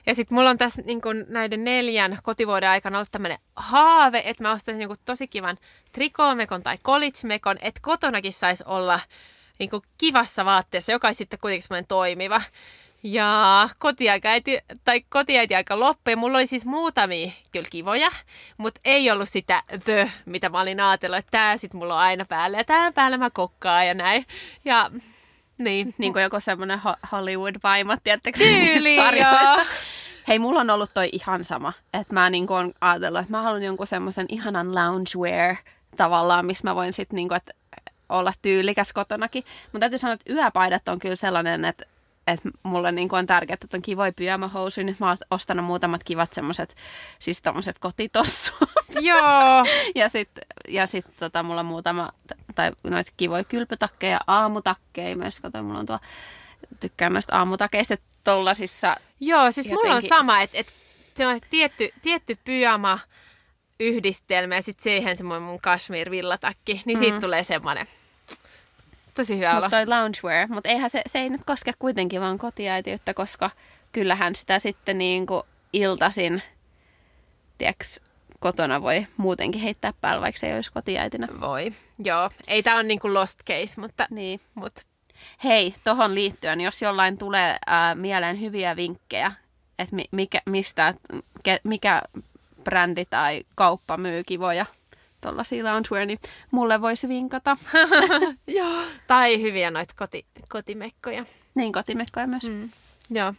Ja 0.07 0.15
sitten 0.15 0.35
mulla 0.35 0.51
on 0.51 0.59
tässä 0.59 0.83
niin 0.83 1.01
kun 1.01 1.25
näiden 1.29 1.65
neljän 1.65 2.19
kotivuoden 2.23 2.71
aikana 2.71 2.99
ollut 2.99 3.13
tämmöinen 3.13 3.39
haave, 3.57 4.23
että 4.25 4.43
mä 4.43 4.53
ostaisin 4.53 4.79
niin 4.79 4.89
kun 4.89 4.97
tosi 5.05 5.29
kivan 5.29 5.59
trikoomekon 5.93 6.63
tai 6.63 6.79
kolitsmekon, 6.83 7.57
että 7.61 7.81
kotonakin 7.83 8.33
saisi 8.33 8.65
olla 8.67 9.01
niin 9.59 9.71
kun 9.71 9.83
kivassa 9.99 10.45
vaatteessa, 10.45 10.93
joka 10.93 11.09
olisi 11.09 11.19
sitten 11.19 11.39
kuitenkin 11.39 11.63
semmoinen 11.63 11.87
toimiva. 11.87 12.43
Ja 13.03 13.69
kotiaikaiti, 13.79 14.59
tai 14.85 15.01
kotiäiti-aika 15.09 15.81
loppui. 15.81 16.13
ja 16.13 16.17
Mulla 16.17 16.39
oli 16.39 16.47
siis 16.47 16.65
muutamia 16.65 17.31
kyllä 17.51 17.69
kivoja, 17.71 18.11
mutta 18.57 18.81
ei 18.85 19.11
ollut 19.11 19.29
sitä 19.29 19.63
the, 19.85 20.11
mitä 20.27 20.49
mä 20.49 20.61
olin 20.61 20.81
ajatellut, 20.81 21.19
että 21.19 21.31
tää 21.31 21.57
sit 21.57 21.75
mulla 21.75 21.95
on 21.95 22.01
aina 22.01 22.25
päällä 22.25 22.59
ja 22.59 22.65
tää 22.65 22.93
päällä 22.93 23.19
mä 23.19 23.31
kokkaan 23.31 23.87
ja 23.87 23.95
näin. 23.95 24.27
Ja 24.65 24.91
niin, 25.59 25.95
niin 25.99 26.13
kuin 26.13 26.23
joku 26.23 26.41
semmoinen 26.41 26.79
ho- 26.79 27.09
Hollywood-vaimo, 27.13 27.97
tiedättekö? 28.05 28.39
Tyyli, 28.39 28.97
sarjoista. 28.97 29.55
joo. 29.55 29.65
Hei, 30.29 30.39
mulla 30.39 30.61
on 30.61 30.71
ollut 30.71 30.95
toi 30.95 31.09
ihan 31.13 31.45
sama. 31.45 31.73
Että 31.95 32.15
mä 32.15 32.31
niin 32.31 32.51
on 32.51 32.73
ajatellut, 32.81 33.21
että 33.21 33.31
mä 33.31 33.43
haluan 33.43 33.63
jonkun 33.63 33.87
semmoisen 33.87 34.27
ihanan 34.29 34.75
loungewear 34.75 35.57
tavallaan, 35.97 36.47
missä 36.47 36.69
mä 36.69 36.75
voin 36.75 36.93
sitten 36.93 37.17
niin 37.17 37.35
että 37.35 37.53
olla 38.09 38.33
tyylikäs 38.43 38.93
kotonakin. 38.93 39.45
Mutta 39.63 39.81
täytyy 39.81 39.99
sanoa, 39.99 40.15
että 40.15 40.33
yöpaidat 40.33 40.89
on 40.89 40.99
kyllä 40.99 41.17
sellainen, 41.17 41.65
että 41.65 41.85
että 42.27 42.49
mulle 42.63 42.93
niin 42.93 43.09
on 43.13 43.27
tärkeää, 43.27 43.59
että 43.63 43.77
on 43.77 43.83
kivoja 43.83 44.13
pyjamahousuja. 44.13 44.85
Nyt 44.85 45.01
mä 45.01 45.07
oon 45.07 45.17
ostanut 45.31 45.67
muutamat 45.67 46.05
kivat 46.05 46.33
semmoiset, 46.33 46.77
siis 47.19 47.43
tommoset 47.43 47.79
kotitossut. 47.79 48.71
joo, 49.01 49.65
ja 49.95 50.09
sitten 50.09 50.45
ja 50.69 50.87
sit, 50.87 51.07
tota, 51.21 51.43
mulla 51.43 51.61
on 51.61 51.67
muutama, 51.67 52.13
tai 52.55 52.73
noita 52.85 53.13
kivoja 53.17 53.45
kylpytakkeja, 53.45 54.21
aamutakkeja 54.27 55.17
myös. 55.17 55.41
Kato, 55.41 55.63
mulla 55.63 55.79
on 55.79 55.87
tuo, 55.87 55.99
tykkään 56.81 57.13
noista 57.13 57.39
aamutakeista 57.39 57.97
tollasissa. 58.27 58.97
Joo, 59.21 59.53
siis 59.53 59.69
mulla 59.69 59.81
on 59.83 59.89
Jotenkin- 59.89 60.09
sama, 60.09 60.41
että, 60.41 60.59
että 60.59 60.73
se 61.15 61.27
on 61.27 61.41
tietty, 61.51 61.91
tietty 62.03 62.39
pyjama 62.45 62.99
yhdistelmä 63.81 64.55
ja 64.55 64.63
sitten 64.63 64.83
siihen 64.83 65.17
semmoinen 65.17 65.43
mun 65.43 65.61
kashmir 65.61 66.11
villatakki, 66.11 66.83
niin 66.85 66.99
siitä 66.99 67.21
tulee 67.21 67.45
semmoinen 67.45 67.87
tosi 69.15 69.37
hyvä 69.37 69.51
olo. 69.53 69.61
Mutta 69.61 69.77
toi 69.77 69.87
loungewear, 69.87 70.49
mutta 70.49 70.69
eihän 70.69 70.91
se, 70.91 71.03
se 71.07 71.19
ei 71.19 71.31
nyt 71.31 71.41
koske 71.47 71.73
kuitenkin 71.79 72.21
vaan 72.21 72.39
kotiäitiyttä, 72.39 73.15
koska 73.15 73.51
kyllähän 73.93 74.35
sitä 74.35 74.59
sitten 74.59 74.99
niin 74.99 75.27
kuin 75.27 75.43
iltasin, 75.73 76.43
tiiäks, 77.59 78.01
kotona 78.41 78.83
voi 78.83 79.07
muutenkin 79.17 79.61
heittää 79.61 79.93
päällä, 80.01 80.21
vaikka 80.23 80.39
se 80.39 80.47
ei 80.47 80.55
olisi 80.55 80.73
kotiäitinä. 80.73 81.29
Voi, 81.41 81.73
joo. 82.05 82.31
Ei 82.49 82.63
tää 82.63 82.77
on 82.77 82.89
niinku 82.89 83.15
lost 83.15 83.39
case, 83.47 83.81
mutta, 83.81 84.07
Niin. 84.11 84.41
mut 84.55 84.73
Hei, 85.45 85.75
tohon 85.85 86.15
liittyen, 86.15 86.61
jos 86.61 86.83
jollain 86.83 87.19
tulee 87.19 87.57
ää, 87.67 87.95
mieleen 87.95 88.41
hyviä 88.41 88.77
vinkkejä, 88.77 89.33
että 89.79 89.97
mi, 89.97 90.05
mikä, 90.11 90.43
mistä, 90.47 90.95
ke, 91.43 91.61
mikä 91.65 92.03
brändi 92.65 93.05
tai 93.05 93.45
kauppa 93.55 93.97
myy 93.97 94.23
kivoja 94.25 94.67
tuollaisia 95.21 95.65
loungewear, 95.65 96.07
niin 96.07 96.19
mulle 96.51 96.81
voisi 96.81 97.09
vinkata. 97.09 97.57
joo. 98.59 98.83
Tai 99.07 99.43
hyviä 99.43 99.71
noita 99.71 99.95
koti, 99.97 100.27
kotimekkoja. 100.49 101.25
niin 101.57 101.73
kotimekkoja 101.73 102.27
myös. 102.27 102.49
Mm. 102.49 102.71
Joo. 103.11 103.35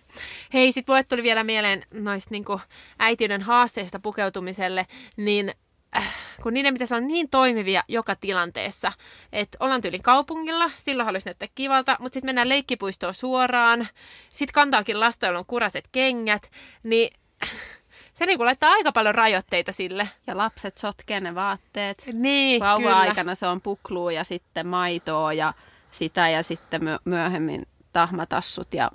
Hei, 0.53 0.71
sit 0.71 0.87
mulle 0.87 1.03
tuli 1.03 1.23
vielä 1.23 1.43
mieleen 1.43 1.85
noista 1.93 2.31
niinku 2.31 2.61
äitiyden 2.99 3.41
haasteista 3.41 3.99
pukeutumiselle, 3.99 4.87
niin 5.17 5.53
äh, 5.97 6.15
kun 6.43 6.54
niiden 6.54 6.73
pitäisi 6.73 6.95
olla 6.95 7.08
niin 7.08 7.30
toimivia 7.30 7.84
joka 7.88 8.15
tilanteessa, 8.15 8.91
että 9.32 9.58
ollaan 9.62 9.82
tyylin 9.82 10.04
kaupungilla, 10.04 10.71
silloin 10.78 11.06
haluaisi 11.06 11.26
näyttää 11.28 11.47
kivalta, 11.56 11.97
mutta 12.00 12.13
sitten 12.13 12.28
mennään 12.28 12.50
leikkipuistoon 12.50 13.13
suoraan, 13.13 13.88
sitten 14.30 14.54
kantaakin 14.54 15.00
lasta, 15.00 15.30
on 15.30 15.45
kuraset 15.45 15.86
kengät, 15.91 16.52
niin 16.84 17.10
se 18.17 18.26
niinku 18.26 18.45
laittaa 18.45 18.71
aika 18.71 18.91
paljon 18.91 19.15
rajoitteita 19.15 19.71
sille. 19.71 20.10
Ja 20.28 20.38
lapset 20.38 20.78
sotkee 20.78 21.19
ne 21.19 21.36
vaatteet. 21.36 22.04
Niin, 22.13 22.62
kyllä. 22.62 22.71
Vauva-aikana 22.71 23.36
se 23.36 23.47
on 23.47 23.62
puklua 23.62 24.12
ja 24.12 24.23
sitten 24.23 24.67
maitoa 24.67 25.34
ja 25.34 25.54
sitä 25.91 26.30
ja 26.30 26.43
sitten 26.43 26.84
myö- 26.84 27.00
myöhemmin 27.06 27.67
tahmatassut 27.93 28.73
ja 28.73 28.91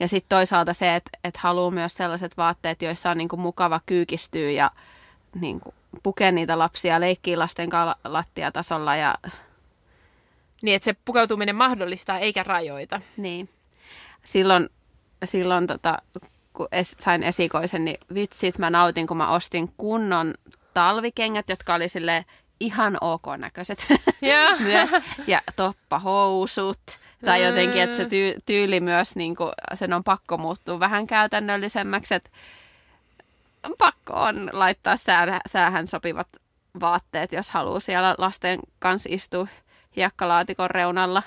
ja 0.00 0.08
sitten 0.08 0.36
toisaalta 0.36 0.72
se, 0.72 0.94
että 0.94 1.10
et 1.24 1.36
haluaa 1.36 1.70
myös 1.70 1.94
sellaiset 1.94 2.36
vaatteet, 2.36 2.82
joissa 2.82 3.10
on 3.10 3.18
niinku 3.18 3.36
mukava 3.36 3.80
kyykistyä 3.86 4.50
ja 4.50 4.70
niinku 5.40 5.74
pukea 6.02 6.32
niitä 6.32 6.58
lapsia, 6.58 7.00
leikkiä 7.00 7.38
lasten 7.38 7.68
kanssa 7.68 7.96
lattiatasolla 8.04 8.96
ja 8.96 9.14
Niin, 10.62 10.76
että 10.76 10.84
se 10.84 10.96
pukeutuminen 11.04 11.56
mahdollistaa 11.56 12.18
eikä 12.18 12.42
rajoita. 12.42 13.00
niin. 13.16 13.48
Silloin, 14.24 14.68
silloin 15.24 15.66
tota, 15.66 15.98
kun 16.52 16.68
es, 16.72 16.96
sain 16.98 17.22
esikoisen, 17.22 17.84
niin 17.84 18.00
vitsit 18.14 18.58
mä 18.58 18.70
nautin, 18.70 19.06
kun 19.06 19.16
mä 19.16 19.28
ostin 19.30 19.72
kunnon 19.76 20.34
talvikengät, 20.74 21.48
jotka 21.48 21.74
oli 21.74 21.88
sille 21.88 22.24
ihan 22.60 22.98
ok 23.00 23.24
näköiset 23.38 23.86
Joo. 24.22 24.56
myös. 24.72 24.90
Ja 25.26 25.42
toppahousut. 25.56 26.80
Tai 27.24 27.44
jotenkin, 27.44 27.82
että 27.82 27.96
se 27.96 28.04
tyy- 28.04 28.40
tyyli 28.46 28.80
myös, 28.80 29.16
niin 29.16 29.36
kuin, 29.36 29.52
sen 29.74 29.92
on 29.92 30.04
pakko 30.04 30.38
muuttua 30.38 30.80
vähän 30.80 31.06
käytännöllisemmäksi. 31.06 32.14
Että 32.14 32.30
pakko 33.78 34.12
on 34.12 34.50
laittaa 34.52 34.96
sää, 34.96 35.40
säähän 35.48 35.86
sopivat 35.86 36.28
vaatteet, 36.80 37.32
jos 37.32 37.50
haluaa 37.50 37.80
siellä 37.80 38.14
lasten 38.18 38.58
kanssa 38.78 39.08
istua 39.12 39.46
hiekkalaatikon 39.96 40.70
reunalla 40.70 41.22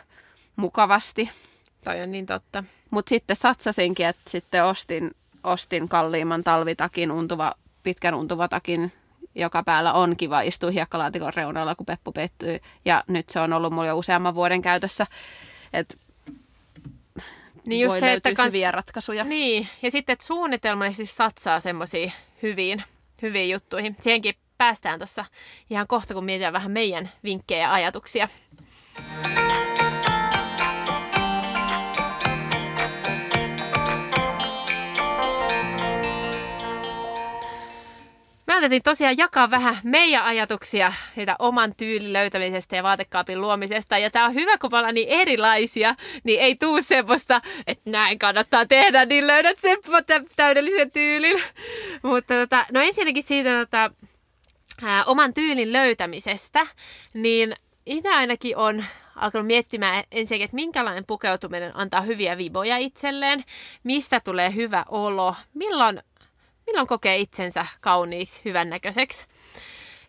mukavasti. 0.56 1.30
Toi 1.84 2.02
on 2.02 2.12
niin 2.12 2.26
totta. 2.26 2.64
Mutta 2.90 3.10
sitten 3.10 3.36
satsasinkin, 3.36 4.06
että 4.06 4.30
sitten 4.30 4.66
ostin, 4.66 5.12
ostin 5.44 5.90
kalliimman 5.90 6.44
talvitakin, 6.44 7.12
untuva, 7.12 7.54
pitkän 7.84 8.16
untuvatakin, 8.16 8.92
joka 9.36 9.64
päällä 9.64 9.94
on 9.94 10.18
kiva 10.18 10.42
istua 10.42 10.72
hiekkalaatikon 10.72 11.34
reunalla, 11.34 11.76
kun 11.76 11.86
peppu 11.86 12.12
pettyy. 12.12 12.60
Ja 12.86 13.04
nyt 13.08 13.30
se 13.30 13.40
on 13.40 13.54
ollut 13.54 13.74
mulla 13.74 13.88
jo 13.88 13.98
useamman 13.98 14.36
vuoden 14.36 14.62
käytössä. 14.62 15.08
Et 15.74 15.98
Niin 17.70 17.82
just 17.82 17.92
voi 17.92 18.00
se, 18.00 18.14
että 18.14 18.34
kans- 18.34 18.54
hyviä 18.54 18.72
ratkaisuja. 18.72 19.24
Niin, 19.24 19.68
ja 19.82 19.92
sitten, 19.92 20.14
että 20.14 20.26
suunnitelmallisesti 20.26 21.16
satsaa 21.16 21.60
semmoisiin 21.60 22.14
hyviin, 22.42 22.84
hyviin 23.22 23.50
juttuihin. 23.50 23.96
Siihenkin 24.02 24.36
päästään 24.58 25.00
tuossa 25.00 25.26
ihan 25.70 25.88
kohta, 25.88 26.14
kun 26.14 26.26
mietitään 26.26 26.54
vähän 26.54 26.72
meidän 26.72 27.10
vinkkejä 27.24 27.62
ja 27.62 27.74
ajatuksia. 27.74 28.28
Me 38.60 38.64
ajateltiin 38.64 38.84
tosiaan 38.84 39.18
jakaa 39.18 39.52
vähän 39.52 39.78
meidän 39.84 40.24
ajatuksia 40.24 40.94
siitä 41.16 41.36
oman 41.40 41.76
tyylin 41.76 42.14
löytämisestä 42.14 42.76
ja 42.76 42.84
vaatekaapin 42.84 43.42
luomisesta. 43.42 43.98
Ja 43.98 44.10
tämä 44.10 44.26
on 44.26 44.34
hyvä, 44.34 44.58
kun 44.58 44.76
ollaan 44.76 44.94
niin 44.94 45.08
erilaisia, 45.10 45.96
niin 46.24 46.40
ei 46.40 46.56
tuu 46.56 46.82
semmoista, 46.82 47.42
että 47.68 47.90
näin 47.90 48.20
kannattaa 48.20 48.66
tehdä, 48.66 49.06
niin 49.06 49.28
löydät 49.28 49.60
sen 49.60 49.78
tä- 50.08 50.24
täydellisen 50.36 50.92
tyylin. 50.92 51.42
Mutta 52.04 52.34
tota, 52.34 52.66
no 52.72 52.82
ensinnäkin 52.82 53.24
siitä 53.24 53.50
tota, 53.50 53.92
ää, 54.84 55.04
oman 55.06 55.34
tyylin 55.34 55.74
löytämisestä, 55.74 56.68
niin 57.14 57.56
itse 57.86 58.10
ainakin 58.10 58.58
on 58.58 58.84
alkanut 59.16 59.48
miettimään 59.48 60.04
ensinnäkin, 60.12 60.46
että 60.46 60.56
minkälainen 60.56 61.06
pukeutuminen 61.06 61.72
antaa 61.76 62.02
hyviä 62.02 62.38
viboja 62.38 62.78
itselleen, 62.78 63.44
mistä 63.84 64.20
tulee 64.20 64.56
hyvä 64.56 64.86
olo, 64.90 65.36
milloin 65.54 66.02
milloin 66.70 66.88
kokee 66.88 67.18
itsensä 67.18 67.66
kauniiksi, 67.82 68.42
hyvännäköiseksi. 68.46 69.28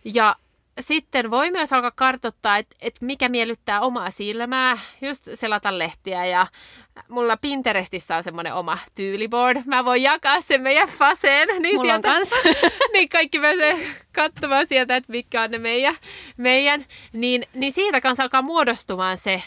Ja 0.05 0.37
sitten 0.81 1.31
voi 1.31 1.51
myös 1.51 1.73
alkaa 1.73 1.90
kartoittaa, 1.90 2.59
että 2.59 2.77
et 2.81 3.01
mikä 3.01 3.29
miellyttää 3.29 3.81
omaa 3.81 4.11
silmää, 4.11 4.79
just 5.03 5.29
selata 5.35 5.79
lehtiä 5.79 6.27
ja 6.27 6.46
mulla 7.09 7.37
Pinterestissä 7.37 8.16
on 8.16 8.25
semmoinen 8.25 8.55
oma 8.55 8.79
tyyliboard. 8.94 9.62
Mä 9.66 9.85
voin 9.85 10.03
jakaa 10.03 10.40
sen 10.40 10.62
meidän 10.62 10.88
faseen. 10.88 11.49
Niin 11.62 11.77
Mulla 11.77 11.94
on 11.94 12.03
sieltä, 12.03 12.09
kans. 12.09 12.31
niin 12.92 13.09
kaikki 13.09 13.40
pääsee 13.40 13.87
katsomaan 14.12 14.66
sieltä, 14.66 14.96
että 14.96 15.12
mitkä 15.12 15.42
on 15.42 15.51
ne 15.51 15.59
meidän. 15.59 15.94
meidän. 16.37 16.87
Niin, 17.12 17.46
niin 17.55 17.73
siitä 17.73 18.01
kanssa 18.01 18.23
alkaa 18.23 18.42
muodostumaan 18.42 19.16
se, 19.16 19.42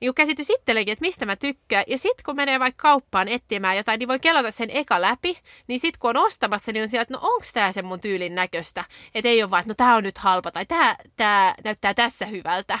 niin 0.00 0.14
käsitys 0.14 0.50
itsellekin, 0.50 0.92
että 0.92 1.04
mistä 1.04 1.26
mä 1.26 1.36
tykkään. 1.36 1.84
Ja 1.86 1.98
sitten 1.98 2.24
kun 2.24 2.36
menee 2.36 2.60
vaikka 2.60 2.82
kauppaan 2.82 3.28
etsimään 3.28 3.76
jotain, 3.76 3.98
niin 3.98 4.08
voi 4.08 4.18
kelata 4.18 4.50
sen 4.50 4.70
eka 4.70 5.00
läpi. 5.00 5.38
Niin 5.66 5.80
sitten 5.80 5.98
kun 5.98 6.10
on 6.10 6.26
ostamassa, 6.26 6.72
niin 6.72 6.82
on 6.82 6.88
siellä, 6.88 7.02
että 7.02 7.14
no 7.14 7.20
onks 7.22 7.52
tää 7.52 7.72
sen 7.72 7.84
mun 7.84 8.00
tyylin 8.00 8.34
näköistä. 8.34 8.84
Että 9.14 9.28
ei 9.28 9.42
ole 9.42 9.50
vaan, 9.50 9.60
että 9.60 9.70
no 9.70 9.74
tää 9.74 9.96
on 9.96 10.02
nyt 10.02 10.18
halpa 10.18 10.50
tai 10.50 10.66
tää, 10.66 10.96
tää 11.16 11.54
näyttää 11.64 11.94
tässä 11.94 12.26
hyvältä. 12.26 12.78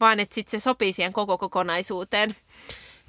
Vaan 0.00 0.20
että 0.20 0.34
sitten 0.34 0.60
se 0.60 0.64
sopii 0.64 0.92
siihen 0.92 1.12
koko 1.12 1.38
kokonaisuuteen. 1.38 2.34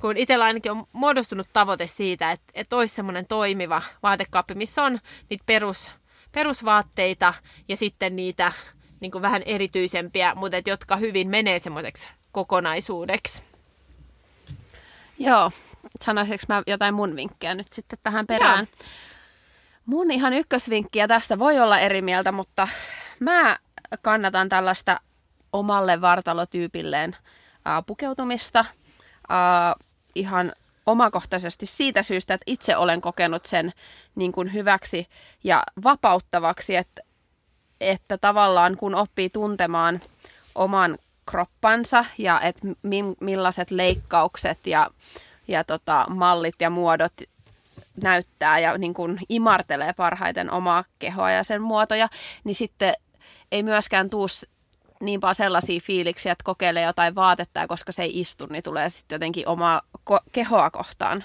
Kun 0.01 0.17
itsellä 0.17 0.45
ainakin 0.45 0.71
on 0.71 0.87
muodostunut 0.91 1.47
tavoite 1.53 1.87
siitä, 1.87 2.31
että, 2.31 2.51
että 2.55 2.75
olisi 2.75 2.95
semmoinen 2.95 3.27
toimiva 3.27 3.81
vaatekaappi, 4.03 4.55
missä 4.55 4.83
on 4.83 4.99
niitä 5.29 5.43
perus, 5.45 5.91
perusvaatteita 6.31 7.33
ja 7.67 7.77
sitten 7.77 8.15
niitä 8.15 8.51
niin 8.99 9.11
kuin 9.11 9.21
vähän 9.21 9.43
erityisempiä, 9.45 10.35
mutta 10.35 10.57
et, 10.57 10.67
jotka 10.67 10.95
hyvin 10.95 11.29
menee 11.29 11.59
semmoiseksi 11.59 12.07
kokonaisuudeksi. 12.31 13.50
Joo, 15.25 15.51
sanoisinko 16.01 16.43
mä 16.47 16.63
jotain 16.67 16.93
mun 16.93 17.15
vinkkejä 17.15 17.55
nyt 17.55 17.73
sitten 17.73 17.99
tähän 18.03 18.27
perään? 18.27 18.67
Joo. 18.79 18.87
Mun 19.85 20.11
ihan 20.11 20.33
ykkösvinkkiä 20.33 21.07
tästä 21.07 21.39
voi 21.39 21.59
olla 21.59 21.79
eri 21.79 22.01
mieltä, 22.01 22.31
mutta 22.31 22.67
mä 23.19 23.57
kannatan 24.01 24.49
tällaista 24.49 24.99
omalle 25.53 26.01
vartalotyypilleen 26.01 27.15
ää, 27.65 27.81
pukeutumista 27.81 28.65
ää, 29.29 29.75
ihan 30.15 30.53
omakohtaisesti 30.85 31.65
siitä 31.65 32.03
syystä, 32.03 32.33
että 32.33 32.43
itse 32.47 32.77
olen 32.77 33.01
kokenut 33.01 33.45
sen 33.45 33.71
niin 34.15 34.31
kuin 34.31 34.53
hyväksi 34.53 35.07
ja 35.43 35.63
vapauttavaksi, 35.83 36.75
että, 36.75 37.01
että 37.81 38.17
tavallaan 38.17 38.77
kun 38.77 38.95
oppii 38.95 39.29
tuntemaan 39.29 40.01
oman 40.55 40.97
kroppansa 41.25 42.05
ja 42.17 42.41
että 42.41 42.67
mi- 42.81 43.15
millaiset 43.19 43.71
leikkaukset 43.71 44.67
ja, 44.67 44.89
ja 45.47 45.63
tota, 45.63 46.05
mallit 46.09 46.55
ja 46.59 46.69
muodot 46.69 47.13
näyttää 48.01 48.59
ja 48.59 48.77
niin 48.77 48.93
kuin 48.93 49.19
imartelee 49.29 49.93
parhaiten 49.93 50.51
omaa 50.51 50.83
kehoa 50.99 51.31
ja 51.31 51.43
sen 51.43 51.61
muotoja, 51.61 52.09
niin 52.43 52.55
sitten 52.55 52.93
ei 53.51 53.63
myöskään 53.63 54.09
tuu 54.09 54.27
niin 54.99 55.19
paljon 55.19 55.35
sellaisia 55.35 55.79
fiiliksiä, 55.83 56.31
että 56.31 56.43
kokeilee 56.43 56.83
jotain 56.83 57.15
vaatetta 57.15 57.59
ja 57.59 57.67
koska 57.67 57.91
se 57.91 58.03
ei 58.03 58.19
istu, 58.19 58.45
niin 58.45 58.63
tulee 58.63 58.89
sitten 58.89 59.15
jotenkin 59.15 59.47
omaa 59.47 59.81
ko- 60.11 60.23
kehoa 60.31 60.71
kohtaan 60.71 61.23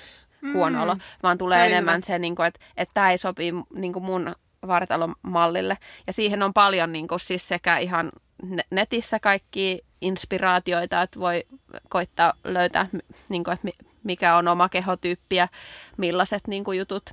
huono 0.55 0.83
olo, 0.83 0.97
vaan 1.23 1.39
tulee 1.39 1.59
Toi 1.59 1.67
enemmän 1.67 2.03
se, 2.03 2.19
niin 2.19 2.37
kuin, 2.37 2.47
että, 2.47 2.61
että 2.77 2.95
tämä 2.95 3.11
ei 3.11 3.19
sopi 3.19 3.53
niin 3.75 3.93
kuin 3.93 4.05
mun 4.05 4.35
vartalomallille. 4.67 5.79
Ja 6.07 6.13
siihen 6.13 6.43
on 6.43 6.53
paljon 6.55 6.93
niin 6.93 7.09
kuin, 7.09 7.21
siis 7.21 7.49
sekä 7.49 7.79
ihan 7.79 8.13
netissä 8.71 9.21
kaikki 9.21 9.85
inspiraatioita, 10.01 11.03
että 11.03 11.21
voi 11.21 11.45
koittaa 11.89 12.33
löytää, 12.45 12.87
niin 13.29 13.45
kuin, 13.45 13.55
että 13.55 13.65
mi- 13.65 13.87
mikä 14.05 14.37
on 14.37 14.49
oma 14.49 14.69
kehotyyppi 14.69 15.37
ja 15.37 15.49
millaiset 15.97 16.49
niin 16.49 16.65
kuin, 16.65 16.79
jutut. 16.79 17.11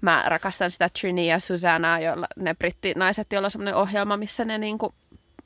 Mä 0.00 0.24
rakastan 0.26 0.70
sitä 0.70 0.88
Trini 1.00 1.26
ja 1.26 1.38
Susannaa, 1.38 2.00
joilla 2.00 2.26
ne 2.36 2.54
brittinaiset, 2.54 3.32
joilla 3.32 3.46
on 3.46 3.50
semmoinen 3.50 3.74
ohjelma, 3.74 4.16
missä 4.16 4.44
ne 4.44 4.58
niin 4.58 4.78
kuin, 4.78 4.94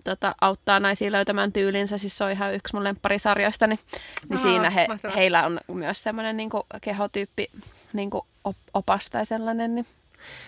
tota, 0.05 0.35
auttaa 0.41 0.81
naisia 0.81 1.13
löytämään 1.13 1.53
tyylinsä. 1.53 1.99
Siis 1.99 2.19
se 2.19 2.25
on 2.25 2.31
ihan 2.31 2.55
yksi 2.55 2.75
mun 2.75 2.85
lempparisarjoistani. 2.85 3.75
Niin 4.29 4.33
Aa, 4.33 4.37
siinä 4.43 4.71
he, 4.71 4.87
mahtavaa. 4.89 5.17
heillä 5.17 5.47
on 5.47 5.61
myös 5.73 6.03
semmoinen 6.03 6.37
niin 6.37 6.51
kuin, 6.51 6.63
kehotyyppi 6.81 7.47
niin 7.93 8.11
kuin 8.11 8.23
op- 8.45 8.57
opas 8.75 9.11
tai 9.11 9.27
sellainen. 9.27 9.75
Niin. 9.75 9.87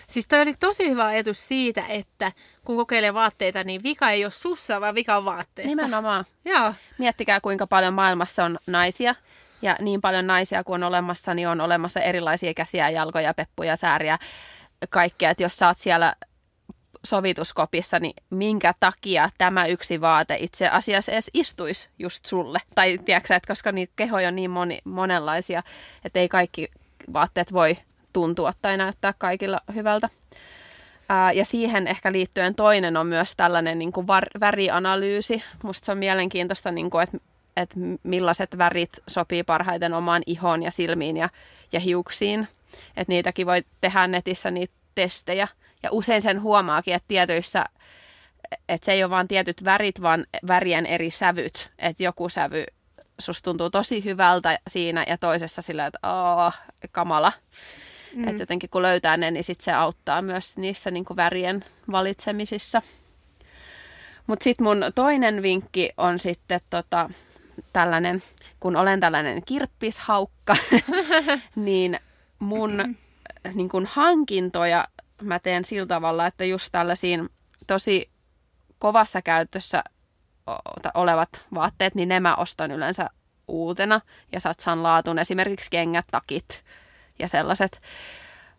Siis 0.07 0.27
toi 0.27 0.41
oli 0.41 0.53
tosi 0.59 0.89
hyvä 0.89 1.05
ajatus 1.05 1.47
siitä, 1.47 1.85
että 1.89 2.31
kun 2.65 2.75
kokeilee 2.75 3.13
vaatteita, 3.13 3.63
niin 3.63 3.83
vika 3.83 4.09
ei 4.09 4.25
ole 4.25 4.31
sussa, 4.31 4.81
vaan 4.81 4.95
vika 4.95 5.17
on 5.17 5.25
vaatteessa. 5.25 5.75
Nimenomaan. 5.75 6.25
Joo. 6.45 6.73
Miettikää, 6.97 7.39
kuinka 7.41 7.67
paljon 7.67 7.93
maailmassa 7.93 8.45
on 8.45 8.57
naisia. 8.67 9.15
Ja 9.61 9.75
niin 9.79 10.01
paljon 10.01 10.27
naisia 10.27 10.63
kuin 10.63 10.83
on 10.83 10.87
olemassa, 10.87 11.33
niin 11.33 11.47
on 11.47 11.61
olemassa 11.61 11.99
erilaisia 11.99 12.53
käsiä, 12.53 12.89
jalkoja, 12.89 13.33
peppuja, 13.33 13.75
sääriä, 13.75 14.19
kaikkea. 14.89 15.29
Että 15.29 15.43
jos 15.43 15.57
sä 15.57 15.67
oot 15.67 15.77
siellä 15.77 16.15
sovituskopissa, 17.05 17.99
niin 17.99 18.13
minkä 18.29 18.73
takia 18.79 19.29
tämä 19.37 19.65
yksi 19.65 20.01
vaate 20.01 20.37
itse 20.39 20.67
asiassa 20.69 21.11
edes 21.11 21.31
istuisi 21.33 21.89
just 21.99 22.25
sulle? 22.25 22.59
Tai 22.75 22.97
tiedätkö 23.05 23.35
että 23.35 23.47
koska 23.47 23.71
niitä 23.71 23.93
kehoja 23.95 24.27
on 24.27 24.35
niin 24.35 24.51
moni, 24.51 24.79
monenlaisia, 24.83 25.63
että 26.05 26.19
ei 26.19 26.29
kaikki 26.29 26.67
vaatteet 27.13 27.53
voi 27.53 27.77
tuntua 28.15 28.53
tai 28.61 28.77
näyttää 28.77 29.13
kaikilla 29.17 29.61
hyvältä. 29.75 30.09
Ää, 31.09 31.31
ja 31.31 31.45
siihen 31.45 31.87
ehkä 31.87 32.11
liittyen 32.11 32.55
toinen 32.55 32.97
on 32.97 33.07
myös 33.07 33.35
tällainen 33.35 33.79
niin 33.79 33.91
kuin 33.91 34.07
var, 34.07 34.25
värianalyysi. 34.39 35.43
Musta 35.63 35.85
se 35.85 35.91
on 35.91 35.97
mielenkiintoista, 35.97 36.71
niin 36.71 36.89
kuin, 36.89 37.03
että, 37.03 37.17
että 37.57 37.75
millaiset 38.03 38.57
värit 38.57 38.89
sopii 39.07 39.43
parhaiten 39.43 39.93
omaan 39.93 40.23
ihoon 40.25 40.63
ja 40.63 40.71
silmiin 40.71 41.17
ja, 41.17 41.29
ja 41.71 41.79
hiuksiin. 41.79 42.47
Että 42.97 43.11
niitäkin 43.11 43.47
voi 43.47 43.63
tehdä 43.81 44.07
netissä 44.07 44.51
niitä 44.51 44.73
testejä. 44.95 45.47
Ja 45.83 45.89
usein 45.91 46.21
sen 46.21 46.41
huomaakin, 46.41 46.93
että 46.93 47.07
tietyissä, 47.07 47.65
että 48.69 48.85
se 48.85 48.91
ei 48.91 49.03
ole 49.03 49.09
vain 49.09 49.27
tietyt 49.27 49.63
värit, 49.63 50.01
vaan 50.01 50.25
värien 50.47 50.85
eri 50.85 51.11
sävyt. 51.11 51.71
Että 51.79 52.03
joku 52.03 52.29
sävy 52.29 52.65
susta 53.19 53.43
tuntuu 53.43 53.69
tosi 53.69 54.03
hyvältä 54.03 54.59
siinä 54.67 55.05
ja 55.07 55.17
toisessa 55.17 55.61
sillä, 55.61 55.85
että 55.85 55.99
aah, 56.03 56.61
kamala. 56.91 57.31
Mm. 58.15 58.27
Että 58.27 58.41
jotenkin 58.41 58.69
kun 58.69 58.81
löytää 58.81 59.17
ne, 59.17 59.31
niin 59.31 59.43
sit 59.43 59.61
se 59.61 59.73
auttaa 59.73 60.21
myös 60.21 60.57
niissä 60.57 60.91
niin 60.91 61.05
kuin 61.05 61.17
värien 61.17 61.63
valitsemisissa. 61.91 62.81
Mutta 64.27 64.43
sitten 64.43 64.63
mun 64.63 64.83
toinen 64.95 65.41
vinkki 65.41 65.89
on 65.97 66.19
sitten 66.19 66.61
tota, 66.69 67.09
tällainen, 67.73 68.23
kun 68.59 68.75
olen 68.75 68.99
tällainen 68.99 69.41
kirppishaukka, 69.45 70.55
niin 71.55 71.99
mun 72.39 72.95
niin 73.53 73.69
kuin 73.69 73.85
hankintoja 73.85 74.87
mä 75.21 75.39
teen 75.39 75.65
sillä 75.65 75.85
tavalla, 75.85 76.27
että 76.27 76.45
just 76.45 76.71
tällaisiin 76.71 77.29
tosi 77.67 78.09
kovassa 78.79 79.21
käytössä 79.21 79.83
olevat 80.93 81.29
vaatteet, 81.53 81.95
niin 81.95 82.09
ne 82.09 82.19
mä 82.19 82.35
ostan 82.35 82.71
yleensä 82.71 83.09
uutena 83.47 84.01
ja 84.31 84.39
satsan 84.39 84.83
laatuun. 84.83 85.19
Esimerkiksi 85.19 85.69
kengät, 85.71 86.05
takit 86.11 86.63
ja 87.19 87.27
sellaiset. 87.27 87.81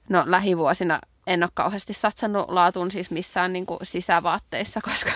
No 0.09 0.23
lähivuosina 0.27 1.01
en 1.27 1.42
ole 1.42 1.51
kauheasti 1.55 1.95
satsannut 1.95 2.49
laatuun 2.49 2.90
siis 2.90 3.11
missään 3.11 3.53
niin 3.53 3.66
kuin 3.66 3.79
sisävaatteissa, 3.83 4.81
koska 4.90 5.11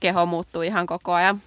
keho 0.00 0.26
muuttuu 0.26 0.62
ihan 0.62 0.86
koko 0.86 1.12
ajan. 1.12 1.42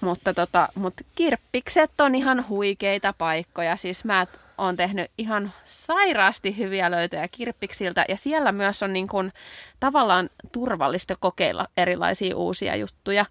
Mutta 0.00 0.34
tota, 0.34 0.68
mut 0.74 0.94
kirppikset 1.14 2.00
on 2.00 2.14
ihan 2.14 2.48
huikeita 2.48 3.14
paikkoja. 3.18 3.76
Siis 3.76 4.04
mä 4.04 4.26
oon 4.58 4.76
tehnyt 4.76 5.10
ihan 5.18 5.52
sairaasti 5.68 6.56
hyviä 6.56 6.90
löytöjä 6.90 7.28
kirppiksiltä. 7.28 8.04
Ja 8.08 8.16
siellä 8.16 8.52
myös 8.52 8.82
on 8.82 8.92
niin 8.92 9.08
kun, 9.08 9.32
tavallaan 9.80 10.30
turvallista 10.52 11.16
kokeilla 11.20 11.66
erilaisia 11.76 12.36
uusia 12.36 12.76
juttuja, 12.76 13.26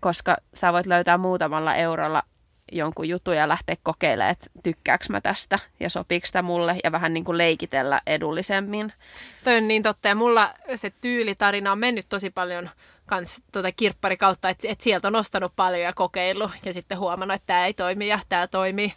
koska 0.00 0.36
sä 0.54 0.72
voit 0.72 0.86
löytää 0.86 1.18
muutamalla 1.18 1.74
eurolla 1.74 2.22
jonkun 2.72 3.08
jutun 3.08 3.36
ja 3.36 3.48
lähteä 3.48 3.76
kokeilemaan, 3.82 4.30
että 4.30 4.46
tykkääkö 4.62 5.04
mä 5.08 5.20
tästä 5.20 5.58
ja 5.80 5.90
sopiiko 5.90 6.26
sitä 6.26 6.42
mulle 6.42 6.76
ja 6.84 6.92
vähän 6.92 7.14
niin 7.14 7.24
kuin 7.24 7.38
leikitellä 7.38 8.00
edullisemmin. 8.06 8.92
Toi 9.44 9.56
on 9.56 9.68
niin 9.68 9.82
totta. 9.82 10.08
Ja 10.08 10.14
mulla 10.14 10.54
se 10.76 10.92
tyylitarina 11.00 11.72
on 11.72 11.78
mennyt 11.78 12.06
tosi 12.08 12.30
paljon 12.30 12.70
kans 13.06 13.42
tuota 13.52 13.72
kirppari 13.72 14.16
kautta, 14.16 14.48
että 14.48 14.68
et 14.68 14.80
sieltä 14.80 15.08
on 15.08 15.16
ostanut 15.16 15.52
paljon 15.56 15.82
ja 15.82 15.92
kokeillut 15.92 16.50
ja 16.64 16.72
sitten 16.72 16.98
huomannut, 16.98 17.34
että 17.34 17.46
tämä 17.46 17.66
ei 17.66 17.74
toimi 17.74 18.08
ja 18.08 18.20
tämä 18.28 18.46
toimii. 18.46 18.92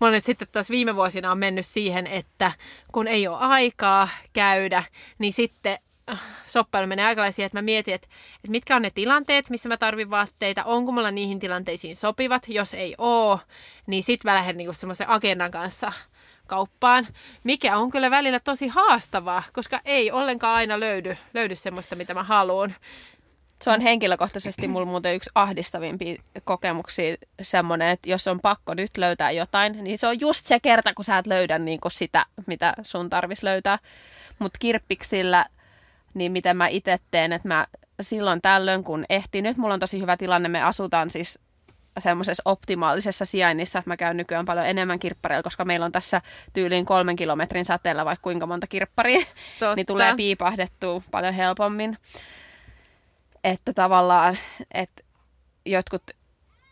Mulla 0.00 0.12
nyt 0.12 0.24
sitten 0.24 0.48
taas 0.52 0.70
viime 0.70 0.96
vuosina 0.96 1.30
on 1.30 1.38
mennyt 1.38 1.66
siihen, 1.66 2.06
että 2.06 2.52
kun 2.92 3.08
ei 3.08 3.28
ole 3.28 3.36
aikaa 3.40 4.08
käydä, 4.32 4.84
niin 5.18 5.32
sitten 5.32 5.78
soppailu 6.46 6.86
menee 6.86 7.04
aika 7.04 7.20
lailla 7.20 7.32
siihen, 7.32 7.46
että 7.46 7.58
mä 7.58 7.62
mietin, 7.62 7.94
että, 7.94 8.08
että 8.36 8.50
mitkä 8.50 8.76
on 8.76 8.82
ne 8.82 8.90
tilanteet, 8.90 9.50
missä 9.50 9.68
mä 9.68 9.76
tarvin 9.76 10.10
vaatteita, 10.10 10.64
onko 10.64 10.92
mulla 10.92 11.10
niihin 11.10 11.38
tilanteisiin 11.38 11.96
sopivat, 11.96 12.48
jos 12.48 12.74
ei 12.74 12.94
oo, 12.98 13.40
niin 13.86 14.02
sit 14.02 14.24
mä 14.24 14.34
lähden 14.34 14.56
niinku 14.56 14.72
semmoisen 14.72 15.08
agendan 15.08 15.50
kanssa 15.50 15.92
kauppaan, 16.46 17.06
mikä 17.44 17.76
on 17.76 17.90
kyllä 17.90 18.10
välillä 18.10 18.40
tosi 18.40 18.68
haastavaa, 18.68 19.42
koska 19.52 19.80
ei 19.84 20.10
ollenkaan 20.10 20.54
aina 20.54 20.80
löydy, 20.80 21.16
löydy 21.34 21.56
semmoista, 21.56 21.96
mitä 21.96 22.14
mä 22.14 22.22
haluan. 22.22 22.74
Se 23.62 23.70
on 23.70 23.80
henkilökohtaisesti 23.80 24.68
mulla 24.68 24.86
muuten 24.86 25.14
yksi 25.14 25.30
ahdistavimpia 25.34 26.22
kokemuksia 26.44 27.16
semmoinen, 27.42 27.88
että 27.88 28.10
jos 28.10 28.28
on 28.28 28.40
pakko 28.40 28.74
nyt 28.74 28.96
löytää 28.96 29.30
jotain, 29.30 29.84
niin 29.84 29.98
se 29.98 30.06
on 30.06 30.20
just 30.20 30.46
se 30.46 30.60
kerta, 30.60 30.94
kun 30.94 31.04
sä 31.04 31.18
et 31.18 31.26
löydä 31.26 31.58
niin 31.58 31.80
sitä, 31.88 32.26
mitä 32.46 32.74
sun 32.82 33.10
tarvis 33.10 33.42
löytää. 33.42 33.78
Mutta 34.38 34.58
kirppiksillä, 34.58 35.46
niin 36.14 36.32
miten 36.32 36.56
mä 36.56 36.68
itse 36.68 36.98
teen, 37.10 37.32
että 37.32 37.48
mä 37.48 37.66
silloin 38.00 38.42
tällöin, 38.42 38.84
kun 38.84 39.04
ehtii. 39.10 39.42
Nyt 39.42 39.56
mulla 39.56 39.74
on 39.74 39.80
tosi 39.80 40.00
hyvä 40.00 40.16
tilanne. 40.16 40.48
Me 40.48 40.62
asutaan 40.62 41.10
siis 41.10 41.40
semmoisessa 41.98 42.42
optimaalisessa 42.44 43.24
sijainnissa, 43.24 43.78
että 43.78 43.90
mä 43.90 43.96
käyn 43.96 44.16
nykyään 44.16 44.44
paljon 44.44 44.66
enemmän 44.66 44.98
kirppareilla, 44.98 45.42
koska 45.42 45.64
meillä 45.64 45.86
on 45.86 45.92
tässä 45.92 46.20
tyyliin 46.52 46.84
kolmen 46.84 47.16
kilometrin 47.16 47.64
säteellä 47.64 48.04
vaikka 48.04 48.22
kuinka 48.22 48.46
monta 48.46 48.66
kirpparia, 48.66 49.20
Totta. 49.60 49.74
niin 49.76 49.86
tulee 49.86 50.14
piipahdettua 50.16 51.02
paljon 51.10 51.34
helpommin. 51.34 51.98
Että 53.44 53.72
tavallaan, 53.72 54.38
että 54.74 55.02
jotkut, 55.66 56.02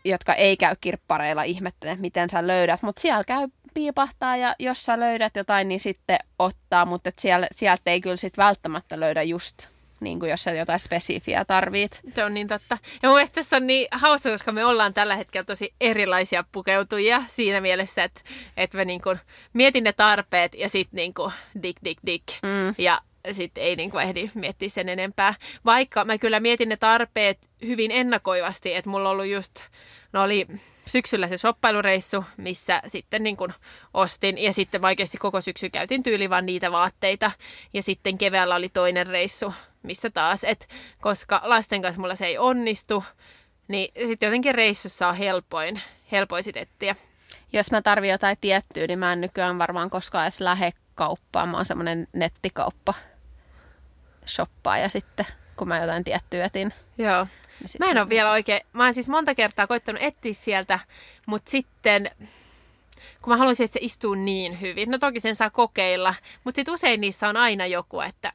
jotka 0.05 0.33
ei 0.33 0.57
käy 0.57 0.75
kirppareilla, 0.81 1.43
ihmettelee, 1.43 1.95
miten 1.95 2.29
sä 2.29 2.47
löydät, 2.47 2.81
mutta 2.81 3.01
siellä 3.01 3.23
käy 3.23 3.47
piipahtaa 3.77 4.35
ja 4.35 4.55
jos 4.59 4.85
sä 4.85 4.99
löydät 4.99 5.35
jotain, 5.35 5.67
niin 5.67 5.79
sitten 5.79 6.17
ottaa, 6.39 6.85
mutta 6.85 7.11
siellä, 7.19 7.47
sieltä 7.55 7.91
ei 7.91 8.01
kyllä 8.01 8.15
sit 8.15 8.37
välttämättä 8.37 8.99
löydä 8.99 9.23
just 9.23 9.67
niin 9.99 10.19
kuin 10.19 10.29
jos 10.29 10.43
sä 10.43 10.51
jotain 10.51 10.79
spesifiä 10.79 11.45
tarvit. 11.45 12.01
Se 12.15 12.23
on 12.23 12.33
niin 12.33 12.47
totta. 12.47 12.77
Ja 13.03 13.09
mun 13.09 13.15
mielestä 13.15 13.35
tässä 13.35 13.57
on 13.57 13.67
niin 13.67 13.87
hauska, 13.91 14.29
koska 14.29 14.51
me 14.51 14.65
ollaan 14.65 14.93
tällä 14.93 15.15
hetkellä 15.15 15.45
tosi 15.45 15.73
erilaisia 15.81 16.43
pukeutujia 16.51 17.23
siinä 17.27 17.61
mielessä, 17.61 18.03
että, 18.03 18.21
että 18.57 18.77
me 18.77 18.85
niin 18.85 19.01
kuin 19.01 19.19
mietin 19.53 19.83
ne 19.83 19.93
tarpeet 19.93 20.53
ja 20.53 20.69
sitten 20.69 20.97
niin 20.97 21.13
kuin 21.13 21.33
dik, 21.63 21.77
dik, 21.85 21.97
dik. 22.05 22.23
Mm. 22.43 22.75
Ja 22.77 23.01
sitten 23.31 23.63
ei 23.63 23.75
niin 23.75 23.91
kuin 23.91 24.03
ehdi 24.03 24.31
miettiä 24.33 24.69
sen 24.69 24.89
enempää. 24.89 25.33
Vaikka 25.65 26.05
mä 26.05 26.17
kyllä 26.17 26.39
mietin 26.39 26.69
ne 26.69 26.77
tarpeet 26.77 27.39
hyvin 27.65 27.91
ennakoivasti, 27.91 28.73
että 28.73 28.89
mulla 28.89 29.09
on 29.09 29.13
ollut 29.13 29.27
just, 29.27 29.59
no 30.13 30.23
oli 30.23 30.47
syksyllä 30.87 31.27
se 31.27 31.37
shoppailureissu, 31.37 32.25
missä 32.37 32.81
sitten 32.87 33.23
niin 33.23 33.37
kuin 33.37 33.53
ostin 33.93 34.37
ja 34.37 34.53
sitten 34.53 34.85
oikeasti 34.85 35.17
koko 35.17 35.41
syksy 35.41 35.69
käytin 35.69 36.03
tyyli 36.03 36.29
vaan 36.29 36.45
niitä 36.45 36.71
vaatteita. 36.71 37.31
Ja 37.73 37.83
sitten 37.83 38.17
keväällä 38.17 38.55
oli 38.55 38.69
toinen 38.69 39.07
reissu, 39.07 39.53
missä 39.83 40.09
taas, 40.09 40.43
että 40.43 40.65
koska 41.01 41.41
lasten 41.43 41.81
kanssa 41.81 42.01
mulla 42.01 42.15
se 42.15 42.25
ei 42.25 42.37
onnistu, 42.37 43.03
niin 43.67 44.07
sitten 44.07 44.27
jotenkin 44.27 44.55
reissussa 44.55 45.07
on 45.07 45.15
helpoin, 45.15 45.81
helpoin 46.11 46.43
sit 46.43 46.57
etsiä. 46.57 46.95
Jos 47.53 47.71
mä 47.71 47.81
tarvin 47.81 48.09
jotain 48.09 48.37
tiettyä, 48.41 48.87
niin 48.87 48.99
mä 48.99 49.13
en 49.13 49.21
nykyään 49.21 49.59
varmaan 49.59 49.89
koskaan 49.89 50.25
edes 50.25 50.41
lähde 50.41 50.71
kauppaan. 50.95 51.49
Mä 51.49 51.57
oon 51.57 51.65
semmonen 51.65 52.07
nettikauppa 52.13 52.93
shoppaa 54.27 54.77
ja 54.77 54.89
sitten 54.89 55.25
kun 55.55 55.67
mä 55.67 55.81
jotain 55.81 56.03
tiettyä 56.03 56.45
etin. 56.45 56.73
Joo. 56.97 57.27
Mä 57.79 57.85
en 57.91 57.97
ole 57.97 58.09
vielä 58.09 58.31
oikein, 58.31 58.61
mä 58.73 58.83
oon 58.83 58.93
siis 58.93 59.09
monta 59.09 59.35
kertaa 59.35 59.67
koittanut 59.67 60.01
etsiä 60.01 60.33
sieltä, 60.33 60.79
mutta 61.25 61.51
sitten 61.51 62.11
kun 63.21 63.33
mä 63.33 63.37
haluaisin, 63.37 63.63
että 63.63 63.73
se 63.73 63.85
istuu 63.85 64.15
niin 64.15 64.61
hyvin. 64.61 64.91
No 64.91 64.97
toki 64.97 65.19
sen 65.19 65.35
saa 65.35 65.49
kokeilla, 65.49 66.13
mutta 66.43 66.57
sitten 66.57 66.73
usein 66.73 67.01
niissä 67.01 67.29
on 67.29 67.37
aina 67.37 67.65
joku, 67.65 68.01
että 68.01 68.33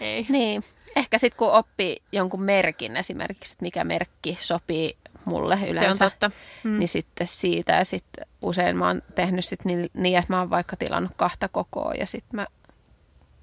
ei. 0.00 0.26
Niin. 0.28 0.64
Ehkä 0.96 1.18
sitten 1.18 1.38
kun 1.38 1.52
oppii 1.52 1.96
jonkun 2.12 2.42
merkin 2.42 2.96
esimerkiksi, 2.96 3.54
että 3.54 3.62
mikä 3.62 3.84
merkki 3.84 4.38
sopii 4.40 4.96
mulle 5.24 5.56
Se 5.56 5.62
on 5.62 5.68
yleensä, 5.68 6.10
totta. 6.10 6.30
Mm. 6.64 6.78
niin 6.78 6.88
sitten 6.88 7.26
siitä. 7.26 7.72
Ja 7.72 7.84
sitten 7.84 8.26
usein 8.42 8.76
mä 8.76 8.86
oon 8.86 9.02
tehnyt 9.14 9.44
sit 9.44 9.64
niin, 9.64 9.90
niin, 9.94 10.18
että 10.18 10.32
mä 10.32 10.38
oon 10.38 10.50
vaikka 10.50 10.76
tilannut 10.76 11.12
kahta 11.16 11.48
kokoa 11.48 11.94
ja 11.94 12.06
sitten 12.06 12.36
mä 12.36 12.46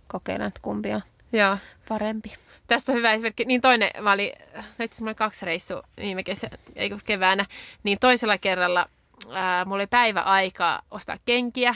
kokeilen, 0.07 0.47
että 0.47 0.59
kumpi 0.63 0.93
on 0.93 1.01
Joo. 1.31 1.57
parempi. 1.89 2.33
Tästä 2.69 2.91
on 2.91 2.97
hyvä 2.97 3.13
esimerkki. 3.13 3.45
Niin 3.45 3.61
toinen, 3.61 3.91
mä 4.01 4.11
olin, 4.11 4.31
no 4.55 4.61
itse 4.61 4.83
asiassa 4.85 5.05
oli 5.05 5.15
kaksi 5.15 5.45
reissua 5.45 5.83
viime 5.97 6.23
kesä, 6.23 6.49
ei 6.75 6.91
keväänä, 7.05 7.45
niin 7.83 7.99
toisella 7.99 8.37
kerralla 8.37 8.89
ää, 9.33 9.65
mulla 9.65 9.75
oli 9.81 9.87
päivä 9.87 10.21
aikaa 10.21 10.81
ostaa 10.91 11.17
kenkiä. 11.25 11.75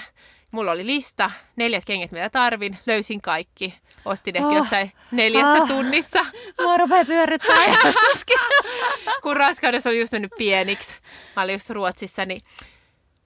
Mulla 0.51 0.71
oli 0.71 0.85
lista, 0.85 1.31
neljät 1.55 1.85
kengät 1.85 2.11
mitä 2.11 2.29
tarvin, 2.29 2.77
löysin 2.85 3.21
kaikki. 3.21 3.73
Ostin 4.05 4.35
ehkä 4.35 4.47
Ah. 4.47 4.55
jossain 4.55 4.91
neljässä 5.11 5.61
Ah. 5.63 5.67
tunnissa, 5.67 6.19
Mua 6.61 6.77
rupeaa 6.77 7.05
pyörittää 7.05 7.57
kun 9.23 9.37
raskaudessa 9.37 9.89
oli 9.89 9.99
just 9.99 10.11
mennyt 10.11 10.31
pieniksi. 10.37 10.95
Mä 11.35 11.41
olin 11.41 11.53
just 11.53 11.69
Ruotsissa, 11.69 12.25
niin 12.25 12.41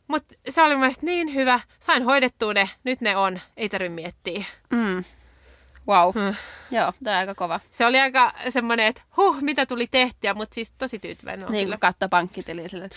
mutta 0.08 0.36
se 0.50 0.62
oli 0.62 0.74
mun 0.74 0.80
mielestä 0.80 1.06
niin 1.06 1.34
hyvä. 1.34 1.60
Sain 1.80 2.04
hoidettua 2.04 2.54
ne, 2.54 2.70
nyt 2.84 3.02
ne 3.02 3.16
on, 3.18 3.40
ei 3.58 3.70
tarvitse 3.70 3.96
miettiä. 3.96 4.46
mm. 4.70 5.04
Wow. 5.88 6.14
Hmm. 6.14 6.36
Joo, 6.72 6.94
tämä 7.04 7.16
on 7.16 7.20
aika 7.20 7.36
kova. 7.36 7.60
Se 7.72 7.86
oli 7.86 8.00
aika 8.00 8.34
semmoinen, 8.50 8.86
että 8.86 9.02
huh, 9.18 9.42
mitä 9.42 9.66
tuli 9.66 9.88
tehtyä, 9.88 10.34
mutta 10.34 10.56
siis 10.56 10.72
tosi 10.72 11.00
tyytyväinen 11.00 11.48
on 11.48 11.52
niin 11.52 11.68
kuin 11.68 11.80
katto 11.80 12.10
pankkitili 12.10 12.70
silleen. 12.70 12.90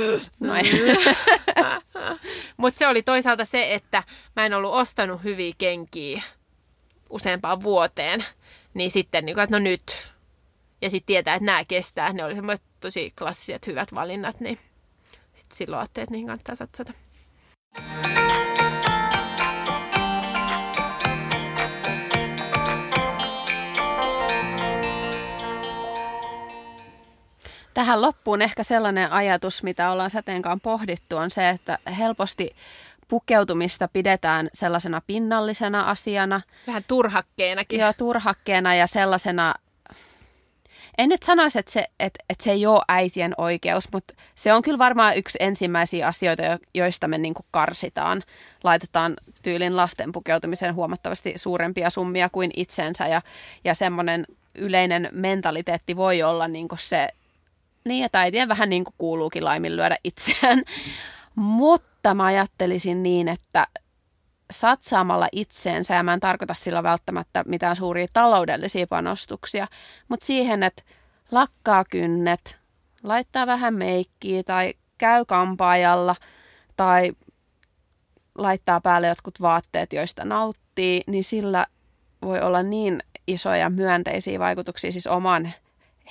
Noin. 0.40 0.66
Mutta 2.56 2.78
se 2.78 2.86
oli 2.86 3.02
toisaalta 3.02 3.44
se, 3.44 3.74
että 3.74 4.02
mä 4.36 4.46
en 4.46 4.54
ollut 4.54 4.74
ostanut 4.74 5.24
hyviä 5.24 5.52
kenkiä 5.58 6.22
useampaan 7.10 7.62
vuoteen. 7.62 8.24
Niin 8.74 8.90
sitten, 8.90 9.26
niin 9.26 9.34
kuin, 9.34 9.44
että 9.44 9.56
no 9.56 9.60
nyt. 9.64 10.08
Ja 10.82 10.90
sitten 10.90 11.06
tietää, 11.06 11.34
että 11.34 11.46
nämä 11.46 11.64
kestää. 11.64 12.12
Ne 12.12 12.24
oli 12.24 12.34
semmoiset 12.34 12.66
tosi 12.80 13.12
klassiset 13.18 13.66
hyvät 13.66 13.94
valinnat, 13.94 14.40
niin 14.40 14.58
sitten 15.34 15.56
silloin 15.58 15.80
ajattelin, 15.80 16.04
että 16.04 16.12
niihin 16.12 16.26
kannattaa 16.26 16.54
satsata. 16.54 16.92
Tähän 27.78 28.02
loppuun 28.02 28.42
ehkä 28.42 28.62
sellainen 28.62 29.12
ajatus, 29.12 29.62
mitä 29.62 29.90
ollaan 29.90 30.10
sateenkaan 30.10 30.60
pohdittu, 30.60 31.16
on 31.16 31.30
se, 31.30 31.48
että 31.50 31.78
helposti 31.98 32.56
pukeutumista 33.08 33.88
pidetään 33.88 34.48
sellaisena 34.54 35.02
pinnallisena 35.06 35.82
asiana, 35.82 36.40
Vähän 36.66 36.84
turhakkeenakin. 36.88 37.80
ja 37.80 37.92
turhakkeena 37.92 38.74
ja 38.74 38.86
sellaisena, 38.86 39.54
en 40.98 41.08
nyt 41.08 41.22
sanoisi, 41.22 41.58
että 41.58 41.72
se, 41.72 41.86
että, 42.00 42.24
että 42.30 42.44
se 42.44 42.50
ei 42.52 42.66
ole 42.66 42.82
äitien 42.88 43.34
oikeus, 43.38 43.92
mutta 43.92 44.14
se 44.34 44.52
on 44.52 44.62
kyllä 44.62 44.78
varmaan 44.78 45.16
yksi 45.16 45.38
ensimmäisiä 45.40 46.06
asioita, 46.06 46.42
jo- 46.44 46.58
joista 46.74 47.08
me 47.08 47.18
niin 47.18 47.34
kuin 47.34 47.46
karsitaan. 47.50 48.22
Laitetaan 48.64 49.16
tyylin 49.42 49.76
lasten 49.76 50.12
pukeutumiseen 50.12 50.74
huomattavasti 50.74 51.32
suurempia 51.36 51.90
summia 51.90 52.28
kuin 52.28 52.50
itsensä 52.56 53.08
ja, 53.08 53.22
ja 53.64 53.74
semmoinen 53.74 54.26
yleinen 54.54 55.08
mentaliteetti 55.12 55.96
voi 55.96 56.22
olla 56.22 56.48
niin 56.48 56.68
kuin 56.68 56.78
se, 56.78 57.08
niin 57.88 58.04
että 58.04 58.20
äitien 58.20 58.48
vähän 58.48 58.70
niin 58.70 58.84
kuin 58.84 58.94
kuuluukin 58.98 59.44
laiminlyödä 59.44 59.96
itseään. 60.04 60.62
Mutta 61.34 62.14
mä 62.14 62.24
ajattelisin 62.24 63.02
niin, 63.02 63.28
että 63.28 63.66
satsaamalla 64.50 65.28
itseensä, 65.32 65.94
ja 65.94 66.02
mä 66.02 66.12
en 66.12 66.20
tarkoita 66.20 66.54
sillä 66.54 66.82
välttämättä 66.82 67.44
mitään 67.46 67.76
suuria 67.76 68.06
taloudellisia 68.12 68.86
panostuksia, 68.86 69.66
mutta 70.08 70.26
siihen, 70.26 70.62
että 70.62 70.82
lakkaa 71.30 71.84
kynnet, 71.84 72.60
laittaa 73.02 73.46
vähän 73.46 73.74
meikkiä 73.74 74.42
tai 74.42 74.74
käy 74.98 75.24
kampaajalla 75.24 76.16
tai 76.76 77.12
laittaa 78.38 78.80
päälle 78.80 79.06
jotkut 79.08 79.40
vaatteet, 79.40 79.92
joista 79.92 80.24
nauttii, 80.24 81.02
niin 81.06 81.24
sillä 81.24 81.66
voi 82.22 82.40
olla 82.40 82.62
niin 82.62 83.02
isoja 83.26 83.70
myönteisiä 83.70 84.38
vaikutuksia 84.38 84.92
siis 84.92 85.06
oman 85.06 85.52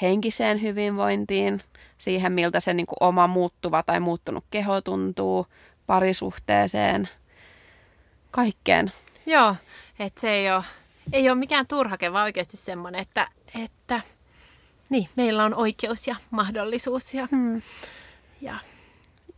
henkiseen 0.01 0.62
hyvinvointiin, 0.62 1.62
siihen 1.97 2.31
miltä 2.31 2.60
se 2.60 2.73
niin 2.73 2.86
kuin 2.88 2.97
oma 2.99 3.27
muuttuva 3.27 3.83
tai 3.83 3.99
muuttunut 3.99 4.43
keho 4.51 4.81
tuntuu, 4.81 5.47
parisuhteeseen, 5.88 7.10
kaikkeen. 8.31 8.91
Joo, 9.25 9.55
että 9.99 10.21
se 10.21 10.29
ei 10.29 10.51
ole, 10.51 10.63
ei 11.13 11.29
ole 11.29 11.38
mikään 11.39 11.67
turhake, 11.67 12.13
vaan 12.13 12.23
oikeasti 12.23 12.57
semmoinen, 12.57 13.01
että, 13.01 13.27
että 13.63 14.01
niin, 14.89 15.10
meillä 15.15 15.43
on 15.45 15.53
oikeus 15.55 16.07
ja 16.07 16.15
mahdollisuus 16.31 17.13
ja, 17.13 17.27
Hmm. 17.31 17.62
ja 18.41 18.60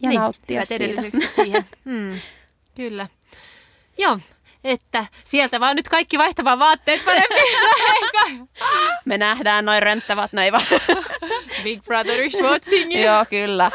Ja 0.02 0.10
niin, 0.10 0.20
nauttia 0.22 0.66
siitä. 0.66 1.02
siihen. 1.36 1.66
Mm, 1.86 2.20
kyllä. 2.76 3.08
Joo, 3.98 4.20
että 4.64 5.06
sieltä 5.24 5.60
vaan 5.60 5.76
nyt 5.76 5.90
kaikki 5.90 6.18
vaihtamaan 6.18 6.60
vaatteet 6.60 7.06
paremmin. 7.06 8.48
Me 9.06 9.18
nähdään 9.18 9.66
noin 9.66 9.84
rönttävät, 9.84 10.34
no 10.34 10.42
ei 10.42 10.52
vaan. 10.52 10.66
Big 11.64 11.84
Brother 11.84 12.24
is 12.24 12.38
watching 12.42 12.96
you. 12.96 13.04
Joo, 13.04 13.26
kyllä. 13.30 13.72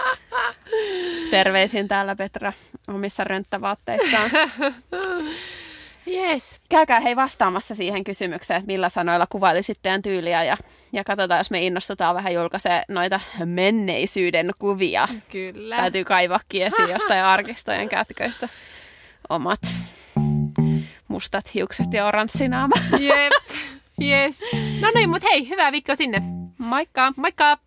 Terveisin 1.30 1.88
täällä 1.88 2.16
Petra 2.16 2.52
omissa 2.88 3.24
rönttävaatteissaan. 3.24 4.30
Yes. 6.06 6.60
Käykää 6.68 7.00
hei 7.00 7.16
vastaamassa 7.16 7.74
siihen 7.74 8.04
kysymykseen, 8.04 8.58
että 8.58 8.72
millä 8.72 8.88
sanoilla 8.88 9.26
kuvailisit 9.26 9.78
teidän 9.82 10.02
tyyliä 10.02 10.44
ja, 10.44 10.56
ja 10.92 11.04
katsotaan, 11.04 11.40
jos 11.40 11.50
me 11.50 11.66
innostutaan 11.66 12.14
vähän 12.14 12.34
julkaisee 12.34 12.82
noita 12.88 13.20
menneisyyden 13.44 14.50
kuvia. 14.58 15.08
Kyllä. 15.30 15.76
Täytyy 15.76 16.04
kaivakin 16.04 16.66
esiin 16.66 16.88
jostain 16.88 17.24
arkistojen 17.24 17.88
kätköistä 17.88 18.48
omat 19.28 19.60
mustat 21.08 21.54
hiukset 21.54 21.92
ja 21.92 22.06
oranssinaama. 22.06 22.74
Jep. 22.98 23.32
Yes. 24.02 24.36
No 24.80 24.90
niin, 24.94 25.10
mutta 25.10 25.28
hei, 25.32 25.48
hyvää 25.48 25.72
viikkoa 25.72 25.96
sinne. 25.96 26.22
Moikka! 26.58 27.12
Moikka! 27.16 27.58